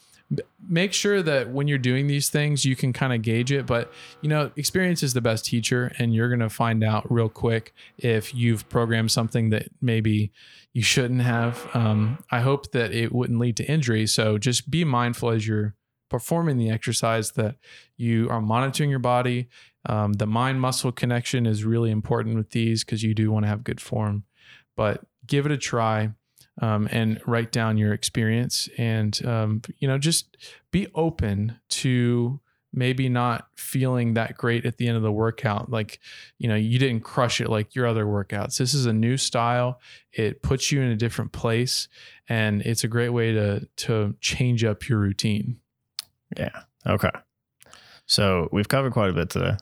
make 0.67 0.91
sure 0.91 1.21
that 1.21 1.49
when 1.49 1.67
you're 1.67 1.77
doing 1.77 2.07
these 2.07 2.29
things, 2.29 2.65
you 2.65 2.75
can 2.75 2.91
kind 2.91 3.13
of 3.13 3.21
gauge 3.21 3.51
it. 3.51 3.65
But, 3.65 3.91
you 4.21 4.29
know, 4.29 4.51
experience 4.55 5.03
is 5.03 5.13
the 5.13 5.21
best 5.21 5.45
teacher, 5.45 5.93
and 5.97 6.13
you're 6.13 6.27
going 6.27 6.41
to 6.41 6.49
find 6.49 6.83
out 6.83 7.09
real 7.11 7.29
quick 7.29 7.73
if 7.97 8.33
you've 8.35 8.67
programmed 8.69 9.11
something 9.11 9.49
that 9.51 9.69
maybe 9.81 10.31
you 10.73 10.81
shouldn't 10.81 11.21
have. 11.21 11.69
Um, 11.73 12.23
I 12.29 12.41
hope 12.41 12.71
that 12.71 12.91
it 12.91 13.13
wouldn't 13.13 13.39
lead 13.39 13.57
to 13.57 13.65
injury. 13.65 14.05
So 14.07 14.37
just 14.37 14.69
be 14.69 14.83
mindful 14.83 15.29
as 15.29 15.47
you're 15.47 15.75
performing 16.09 16.57
the 16.57 16.69
exercise 16.69 17.31
that 17.31 17.55
you 17.95 18.29
are 18.29 18.41
monitoring 18.41 18.89
your 18.89 18.99
body. 18.99 19.47
Um, 19.85 20.13
the 20.13 20.27
mind 20.27 20.59
muscle 20.61 20.91
connection 20.91 21.45
is 21.45 21.63
really 21.63 21.91
important 21.91 22.35
with 22.35 22.51
these 22.51 22.83
because 22.83 23.03
you 23.03 23.13
do 23.13 23.31
want 23.31 23.45
to 23.45 23.49
have 23.49 23.63
good 23.63 23.81
form. 23.81 24.23
But 24.75 25.05
give 25.25 25.45
it 25.45 25.51
a 25.51 25.57
try 25.57 26.11
um, 26.61 26.87
and 26.91 27.21
write 27.25 27.51
down 27.51 27.77
your 27.77 27.93
experience 27.93 28.69
and, 28.77 29.25
um, 29.25 29.61
you 29.79 29.87
know, 29.87 29.97
just 29.97 30.37
be 30.71 30.87
open 30.95 31.59
to 31.69 32.39
maybe 32.73 33.09
not 33.09 33.47
feeling 33.55 34.13
that 34.13 34.37
great 34.37 34.65
at 34.65 34.77
the 34.77 34.87
end 34.87 34.97
of 34.97 35.03
the 35.03 35.11
workout. 35.11 35.69
Like, 35.69 35.99
you 36.37 36.47
know, 36.47 36.55
you 36.55 36.77
didn't 36.77 37.01
crush 37.01 37.41
it 37.41 37.49
like 37.49 37.75
your 37.75 37.87
other 37.87 38.05
workouts. 38.05 38.57
This 38.57 38.73
is 38.73 38.85
a 38.85 38.93
new 38.93 39.17
style. 39.17 39.79
It 40.11 40.41
puts 40.41 40.71
you 40.71 40.81
in 40.81 40.89
a 40.89 40.95
different 40.95 41.31
place 41.31 41.87
and 42.29 42.61
it's 42.61 42.83
a 42.83 42.87
great 42.87 43.09
way 43.09 43.31
to 43.33 43.67
to 43.77 44.15
change 44.19 44.63
up 44.63 44.87
your 44.87 44.99
routine. 44.99 45.59
Yeah. 46.37 46.63
Okay. 46.85 47.11
So 48.05 48.49
we've 48.51 48.67
covered 48.67 48.93
quite 48.93 49.09
a 49.09 49.13
bit 49.13 49.29
today. 49.29 49.57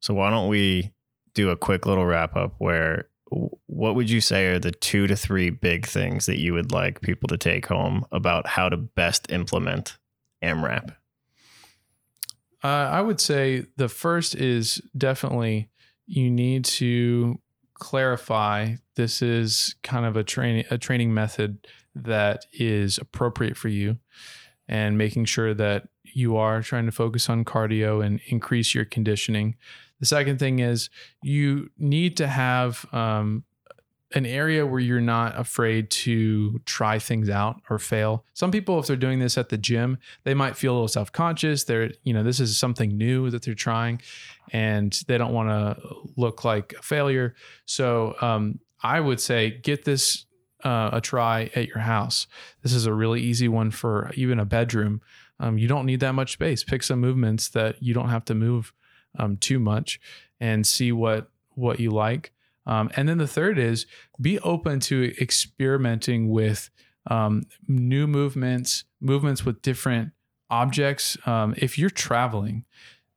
So 0.00 0.14
why 0.14 0.30
don't 0.30 0.48
we 0.48 0.92
do 1.34 1.50
a 1.50 1.56
quick 1.56 1.86
little 1.86 2.06
wrap 2.06 2.36
up 2.36 2.54
where 2.58 3.08
what 3.30 3.94
would 3.94 4.10
you 4.10 4.20
say 4.20 4.46
are 4.46 4.58
the 4.58 4.70
two 4.70 5.06
to 5.06 5.16
three 5.16 5.50
big 5.50 5.86
things 5.86 6.26
that 6.26 6.38
you 6.38 6.54
would 6.54 6.72
like 6.72 7.00
people 7.00 7.28
to 7.28 7.36
take 7.36 7.66
home 7.66 8.04
about 8.12 8.46
how 8.46 8.68
to 8.68 8.76
best 8.76 9.30
implement 9.30 9.96
AMRAP? 10.42 10.94
Uh, 12.62 12.66
I 12.66 13.00
would 13.02 13.20
say 13.20 13.66
the 13.76 13.88
first 13.88 14.34
is 14.34 14.80
definitely 14.96 15.68
you 16.06 16.30
need 16.30 16.64
to 16.64 17.40
clarify 17.74 18.76
this 18.96 19.20
is 19.20 19.74
kind 19.82 20.06
of 20.06 20.16
a 20.16 20.24
training 20.24 20.64
a 20.70 20.78
training 20.78 21.12
method 21.12 21.66
that 21.94 22.46
is 22.52 22.98
appropriate 22.98 23.56
for 23.56 23.68
you 23.68 23.98
and 24.68 24.96
making 24.96 25.24
sure 25.26 25.52
that 25.54 25.88
you 26.02 26.36
are 26.36 26.62
trying 26.62 26.86
to 26.86 26.92
focus 26.92 27.28
on 27.28 27.44
cardio 27.44 28.04
and 28.04 28.20
increase 28.28 28.74
your 28.74 28.84
conditioning. 28.84 29.56
The 30.04 30.08
second 30.08 30.38
thing 30.38 30.58
is 30.58 30.90
you 31.22 31.70
need 31.78 32.18
to 32.18 32.26
have 32.26 32.84
um, 32.92 33.42
an 34.14 34.26
area 34.26 34.66
where 34.66 34.78
you're 34.78 35.00
not 35.00 35.40
afraid 35.40 35.90
to 35.92 36.58
try 36.66 36.98
things 36.98 37.30
out 37.30 37.62
or 37.70 37.78
fail. 37.78 38.26
Some 38.34 38.50
people, 38.50 38.78
if 38.78 38.86
they're 38.86 38.96
doing 38.96 39.18
this 39.18 39.38
at 39.38 39.48
the 39.48 39.56
gym, 39.56 39.96
they 40.24 40.34
might 40.34 40.58
feel 40.58 40.72
a 40.72 40.74
little 40.74 40.88
self 40.88 41.10
conscious. 41.10 41.64
They're, 41.64 41.92
you 42.02 42.12
know, 42.12 42.22
this 42.22 42.38
is 42.38 42.58
something 42.58 42.98
new 42.98 43.30
that 43.30 43.44
they're 43.44 43.54
trying 43.54 44.02
and 44.52 44.92
they 45.08 45.16
don't 45.16 45.32
want 45.32 45.48
to 45.48 45.82
look 46.18 46.44
like 46.44 46.74
a 46.78 46.82
failure. 46.82 47.34
So 47.64 48.14
um, 48.20 48.58
I 48.82 49.00
would 49.00 49.20
say 49.20 49.58
get 49.62 49.86
this 49.86 50.26
uh, 50.64 50.90
a 50.92 51.00
try 51.00 51.50
at 51.54 51.66
your 51.66 51.78
house. 51.78 52.26
This 52.62 52.74
is 52.74 52.84
a 52.84 52.92
really 52.92 53.22
easy 53.22 53.48
one 53.48 53.70
for 53.70 54.12
even 54.16 54.38
a 54.38 54.44
bedroom. 54.44 55.00
Um, 55.40 55.56
you 55.56 55.66
don't 55.66 55.86
need 55.86 56.00
that 56.00 56.12
much 56.12 56.34
space. 56.34 56.62
Pick 56.62 56.82
some 56.82 57.00
movements 57.00 57.48
that 57.48 57.82
you 57.82 57.94
don't 57.94 58.10
have 58.10 58.26
to 58.26 58.34
move 58.34 58.74
um, 59.18 59.36
too 59.36 59.58
much 59.58 60.00
and 60.40 60.66
see 60.66 60.92
what 60.92 61.30
what 61.54 61.80
you 61.80 61.90
like. 61.90 62.32
Um, 62.66 62.90
and 62.96 63.08
then 63.08 63.18
the 63.18 63.26
third 63.26 63.58
is 63.58 63.86
be 64.20 64.38
open 64.40 64.80
to 64.80 65.14
experimenting 65.20 66.30
with 66.30 66.70
um, 67.10 67.42
new 67.68 68.06
movements, 68.06 68.84
movements 69.00 69.44
with 69.44 69.62
different 69.62 70.12
objects. 70.50 71.16
Um, 71.26 71.54
if 71.58 71.78
you're 71.78 71.90
traveling, 71.90 72.64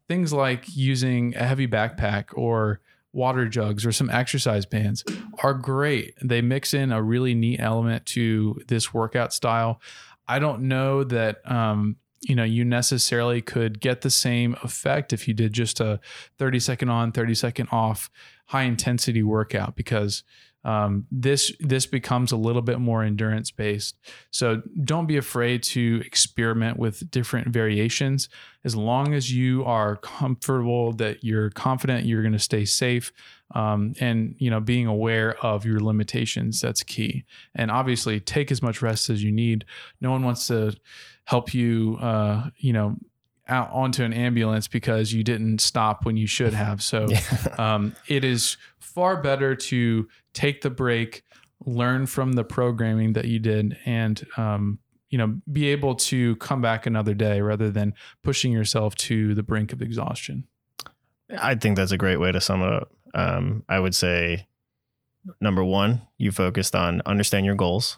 things 0.07 0.33
like 0.33 0.75
using 0.75 1.36
a 1.36 1.45
heavy 1.45 1.67
backpack 1.67 2.25
or 2.33 2.81
water 3.13 3.47
jugs 3.47 3.86
or 3.86 3.91
some 3.91 4.10
exercise 4.10 4.65
bands 4.65 5.03
are 5.41 5.53
great. 5.53 6.13
They 6.21 6.41
mix 6.41 6.73
in 6.73 6.91
a 6.91 7.01
really 7.01 7.33
neat 7.33 7.60
element 7.60 8.05
to 8.07 8.62
this 8.67 8.93
workout 8.93 9.33
style. 9.33 9.81
I 10.27 10.39
don't 10.39 10.63
know 10.63 11.03
that 11.05 11.49
um, 11.49 11.95
you 12.27 12.35
know 12.35 12.43
you 12.43 12.65
necessarily 12.65 13.41
could 13.41 13.79
get 13.79 14.01
the 14.01 14.09
same 14.09 14.55
effect 14.63 15.13
if 15.13 15.27
you 15.27 15.33
did 15.33 15.53
just 15.53 15.79
a 15.79 15.99
30 16.37 16.59
second 16.59 16.89
on 16.89 17.11
30 17.11 17.33
second 17.35 17.69
off 17.71 18.09
high 18.47 18.63
intensity 18.63 19.23
workout 19.23 19.75
because 19.75 20.23
um, 20.67 21.08
this 21.10 21.53
this 21.62 21.86
becomes 21.86 22.34
a 22.34 22.38
little 22.38 22.62
bit 22.62 22.77
more 22.80 23.01
endurance 23.01 23.51
based 23.51 23.95
so 24.32 24.62
don't 24.84 25.08
be 25.08 25.15
afraid 25.15 25.63
to 25.63 26.03
experiment 26.06 26.77
with 26.77 27.10
different 27.10 27.47
variations. 27.47 28.27
As 28.65 28.75
long 28.75 29.13
as 29.13 29.32
you 29.32 29.63
are 29.63 29.95
comfortable 29.95 30.91
that 30.93 31.23
you're 31.23 31.49
confident 31.51 32.06
you're 32.06 32.21
going 32.21 32.34
to 32.34 32.39
stay 32.39 32.65
safe 32.65 33.13
um, 33.56 33.93
and 34.01 34.36
you 34.39 34.49
know 34.49 34.60
being 34.60 34.88
aware 34.88 35.38
of 35.38 35.65
your 35.65 35.80
limitations 35.80 36.60
that's 36.60 36.84
key. 36.84 37.23
And 37.56 37.71
obviously 37.71 38.19
take 38.19 38.51
as 38.51 38.62
much 38.62 38.82
rest 38.82 39.10
as 39.10 39.23
you 39.23 39.32
need. 39.32 39.63
No 40.01 40.12
one 40.12 40.23
wants 40.23 40.47
to 40.47 40.75
help 41.23 41.53
you, 41.53 41.97
uh, 42.01 42.49
you 42.58 42.73
know, 42.73 42.97
out 43.47 43.69
onto 43.71 44.03
an 44.03 44.13
ambulance 44.13 44.67
because 44.67 45.13
you 45.13 45.23
didn't 45.23 45.60
stop 45.60 46.05
when 46.05 46.17
you 46.17 46.27
should 46.27 46.53
have. 46.53 46.81
So 46.81 47.07
um, 47.57 47.95
it 48.07 48.23
is 48.23 48.57
far 48.79 49.21
better 49.21 49.55
to 49.55 50.07
take 50.33 50.62
the 50.62 50.69
break, 50.69 51.23
learn 51.65 52.05
from 52.05 52.33
the 52.33 52.43
programming 52.43 53.13
that 53.13 53.25
you 53.25 53.39
did, 53.39 53.77
and 53.86 54.25
um, 54.38 54.79
you 55.10 55.17
know 55.17 55.39
be 55.51 55.67
able 55.67 55.95
to 55.95 56.36
come 56.38 56.62
back 56.62 56.86
another 56.86 57.13
day 57.13 57.41
rather 57.41 57.71
than 57.71 57.93
pushing 58.23 58.51
yourself 58.51 58.95
to 58.95 59.33
the 59.36 59.43
brink 59.43 59.73
of 59.73 59.81
exhaustion. 59.81 60.45
I 61.38 61.55
think 61.55 61.75
that's 61.75 61.91
a 61.91 61.97
great 61.97 62.17
way 62.17 62.31
to 62.31 62.39
sum 62.39 62.62
it 62.62 62.71
up. 62.71 62.91
Um, 63.13 63.63
I 63.67 63.79
would 63.79 63.95
say 63.95 64.47
number 65.41 65.63
one, 65.63 66.01
you 66.17 66.31
focused 66.31 66.75
on 66.75 67.01
understand 67.05 67.45
your 67.45 67.55
goals, 67.55 67.97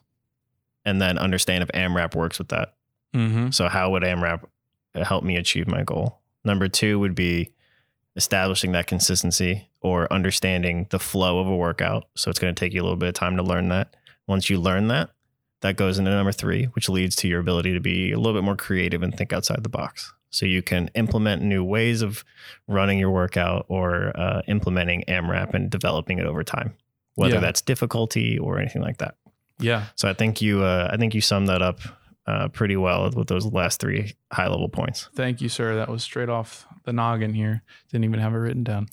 and 0.85 1.01
then 1.01 1.17
understand 1.17 1.63
if 1.63 1.69
AMRAP 1.69 2.15
works 2.15 2.39
with 2.39 2.49
that. 2.49 2.75
Mm-hmm. 3.13 3.51
So, 3.51 3.67
how 3.67 3.91
would 3.91 4.03
AMRAP 4.03 4.43
help 4.95 5.23
me 5.23 5.35
achieve 5.35 5.67
my 5.67 5.83
goal? 5.83 6.19
Number 6.43 6.67
two 6.67 6.99
would 6.99 7.15
be 7.15 7.51
establishing 8.15 8.71
that 8.73 8.87
consistency 8.87 9.67
or 9.81 10.11
understanding 10.11 10.87
the 10.89 10.99
flow 10.99 11.39
of 11.39 11.47
a 11.47 11.55
workout. 11.55 12.07
So, 12.15 12.29
it's 12.29 12.39
going 12.39 12.53
to 12.53 12.59
take 12.59 12.73
you 12.73 12.81
a 12.81 12.83
little 12.83 12.97
bit 12.97 13.09
of 13.09 13.15
time 13.15 13.37
to 13.37 13.43
learn 13.43 13.69
that. 13.69 13.95
Once 14.27 14.49
you 14.49 14.59
learn 14.59 14.87
that, 14.89 15.09
that 15.61 15.75
goes 15.77 15.99
into 15.99 16.11
number 16.11 16.31
three, 16.31 16.65
which 16.65 16.89
leads 16.89 17.15
to 17.17 17.27
your 17.27 17.39
ability 17.39 17.73
to 17.73 17.79
be 17.79 18.11
a 18.11 18.17
little 18.17 18.33
bit 18.33 18.43
more 18.43 18.55
creative 18.55 19.03
and 19.03 19.15
think 19.15 19.33
outside 19.33 19.63
the 19.63 19.69
box. 19.69 20.13
So, 20.31 20.45
you 20.45 20.61
can 20.61 20.89
implement 20.95 21.41
new 21.41 21.63
ways 21.63 22.01
of 22.01 22.23
running 22.67 22.99
your 22.99 23.11
workout 23.11 23.65
or 23.69 24.11
uh, 24.19 24.41
implementing 24.47 25.03
AMRAP 25.07 25.53
and 25.53 25.69
developing 25.69 26.19
it 26.19 26.25
over 26.25 26.43
time, 26.43 26.73
whether 27.15 27.35
Yeah. 27.35 27.39
that's 27.41 27.61
difficulty 27.61 28.37
or 28.37 28.59
anything 28.59 28.81
like 28.81 28.97
that. 28.97 29.15
Yeah. 29.61 29.87
So 29.95 30.07
I 30.09 30.13
think 30.13 30.41
you 30.41 30.63
uh, 30.63 30.89
I 30.91 30.95
think 30.95 31.13
you 31.13 31.19
summed 31.19 31.49
that 31.49 31.61
up 31.61 31.79
uh, 32.29 32.47
pretty 32.49 32.77
well 32.77 33.09
with 33.09 33.27
those 33.27 33.45
last 33.47 33.79
three 33.79 34.13
high 34.31 34.47
level 34.47 34.69
points. 34.69 35.09
Thank 35.15 35.41
you, 35.41 35.49
sir. 35.49 35.75
That 35.75 35.89
was 35.89 36.03
straight 36.03 36.29
off 36.29 36.67
the 36.83 36.93
noggin 36.93 37.33
here. 37.33 37.63
Didn't 37.91 38.05
even 38.05 38.19
have 38.19 38.33
it 38.33 38.37
written 38.37 38.63
down. 38.63 38.87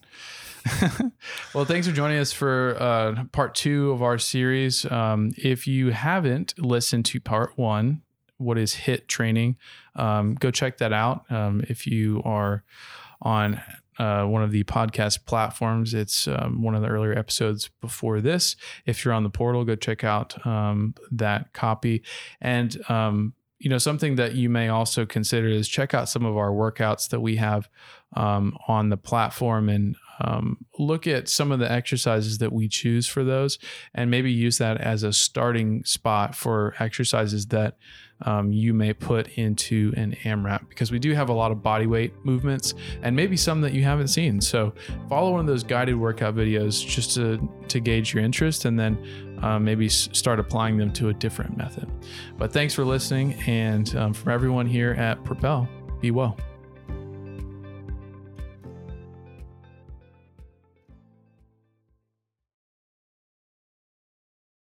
well, 1.54 1.66
thanks 1.66 1.86
for 1.86 1.92
joining 1.92 2.18
us 2.18 2.32
for 2.32 2.76
uh, 2.80 3.24
part 3.32 3.54
two 3.54 3.90
of 3.90 4.02
our 4.02 4.16
series. 4.16 4.90
Um, 4.90 5.32
if 5.36 5.66
you 5.66 5.90
haven't 5.90 6.54
listened 6.58 7.04
to 7.06 7.20
part 7.20 7.58
one, 7.58 8.02
what 8.38 8.56
is 8.56 8.74
HIIT 8.74 9.06
training, 9.06 9.56
um, 9.94 10.34
go 10.34 10.50
check 10.50 10.78
that 10.78 10.92
out. 10.92 11.30
Um, 11.30 11.62
if 11.68 11.86
you 11.86 12.22
are 12.24 12.64
on 13.20 13.60
uh, 13.98 14.24
one 14.24 14.42
of 14.42 14.50
the 14.50 14.64
podcast 14.64 15.24
platforms, 15.24 15.94
it's 15.94 16.28
um, 16.28 16.62
one 16.62 16.74
of 16.74 16.82
the 16.82 16.88
earlier 16.88 17.16
episodes 17.16 17.70
before 17.80 18.20
this. 18.20 18.56
If 18.84 19.04
you're 19.04 19.14
on 19.14 19.22
the 19.22 19.30
portal, 19.30 19.64
go 19.64 19.76
check 19.76 20.04
out 20.04 20.44
um, 20.46 20.94
that 21.10 21.52
copy. 21.52 22.02
And 22.40 22.76
um, 22.90 23.34
you 23.58 23.70
know 23.70 23.78
something 23.78 24.16
that 24.16 24.34
you 24.34 24.50
may 24.50 24.68
also 24.68 25.06
consider 25.06 25.48
is 25.48 25.68
check 25.68 25.94
out 25.94 26.08
some 26.08 26.24
of 26.24 26.36
our 26.36 26.50
workouts 26.50 27.08
that 27.08 27.20
we 27.20 27.36
have 27.36 27.70
um, 28.14 28.56
on 28.68 28.90
the 28.90 28.96
platform 28.96 29.68
and 29.68 29.96
um, 30.20 30.64
look 30.78 31.06
at 31.06 31.28
some 31.28 31.52
of 31.52 31.58
the 31.58 31.70
exercises 31.70 32.38
that 32.38 32.52
we 32.52 32.68
choose 32.68 33.06
for 33.06 33.24
those 33.24 33.58
and 33.94 34.10
maybe 34.10 34.32
use 34.32 34.58
that 34.58 34.80
as 34.80 35.02
a 35.02 35.12
starting 35.12 35.84
spot 35.84 36.34
for 36.34 36.74
exercises 36.78 37.46
that 37.46 37.76
um, 38.22 38.50
you 38.50 38.72
may 38.72 38.94
put 38.94 39.28
into 39.36 39.92
an 39.96 40.16
AMRAP 40.24 40.68
because 40.70 40.90
we 40.90 40.98
do 40.98 41.12
have 41.12 41.28
a 41.28 41.34
lot 41.34 41.52
of 41.52 41.62
body 41.62 41.86
weight 41.86 42.14
movements 42.24 42.72
and 43.02 43.14
maybe 43.14 43.36
some 43.36 43.60
that 43.60 43.74
you 43.74 43.82
haven't 43.82 44.08
seen. 44.08 44.40
So 44.40 44.72
follow 45.08 45.32
one 45.32 45.40
of 45.40 45.46
those 45.46 45.62
guided 45.62 45.96
workout 45.96 46.34
videos 46.34 46.86
just 46.86 47.14
to, 47.16 47.46
to 47.68 47.80
gauge 47.80 48.14
your 48.14 48.24
interest 48.24 48.64
and 48.64 48.78
then 48.78 49.38
uh, 49.42 49.58
maybe 49.58 49.88
start 49.88 50.40
applying 50.40 50.78
them 50.78 50.92
to 50.94 51.10
a 51.10 51.14
different 51.14 51.58
method. 51.58 51.90
But 52.38 52.52
thanks 52.52 52.72
for 52.72 52.84
listening. 52.84 53.34
And 53.46 53.94
um, 53.96 54.14
from 54.14 54.32
everyone 54.32 54.66
here 54.66 54.92
at 54.92 55.22
Propel, 55.24 55.68
be 56.00 56.10
well. 56.10 56.38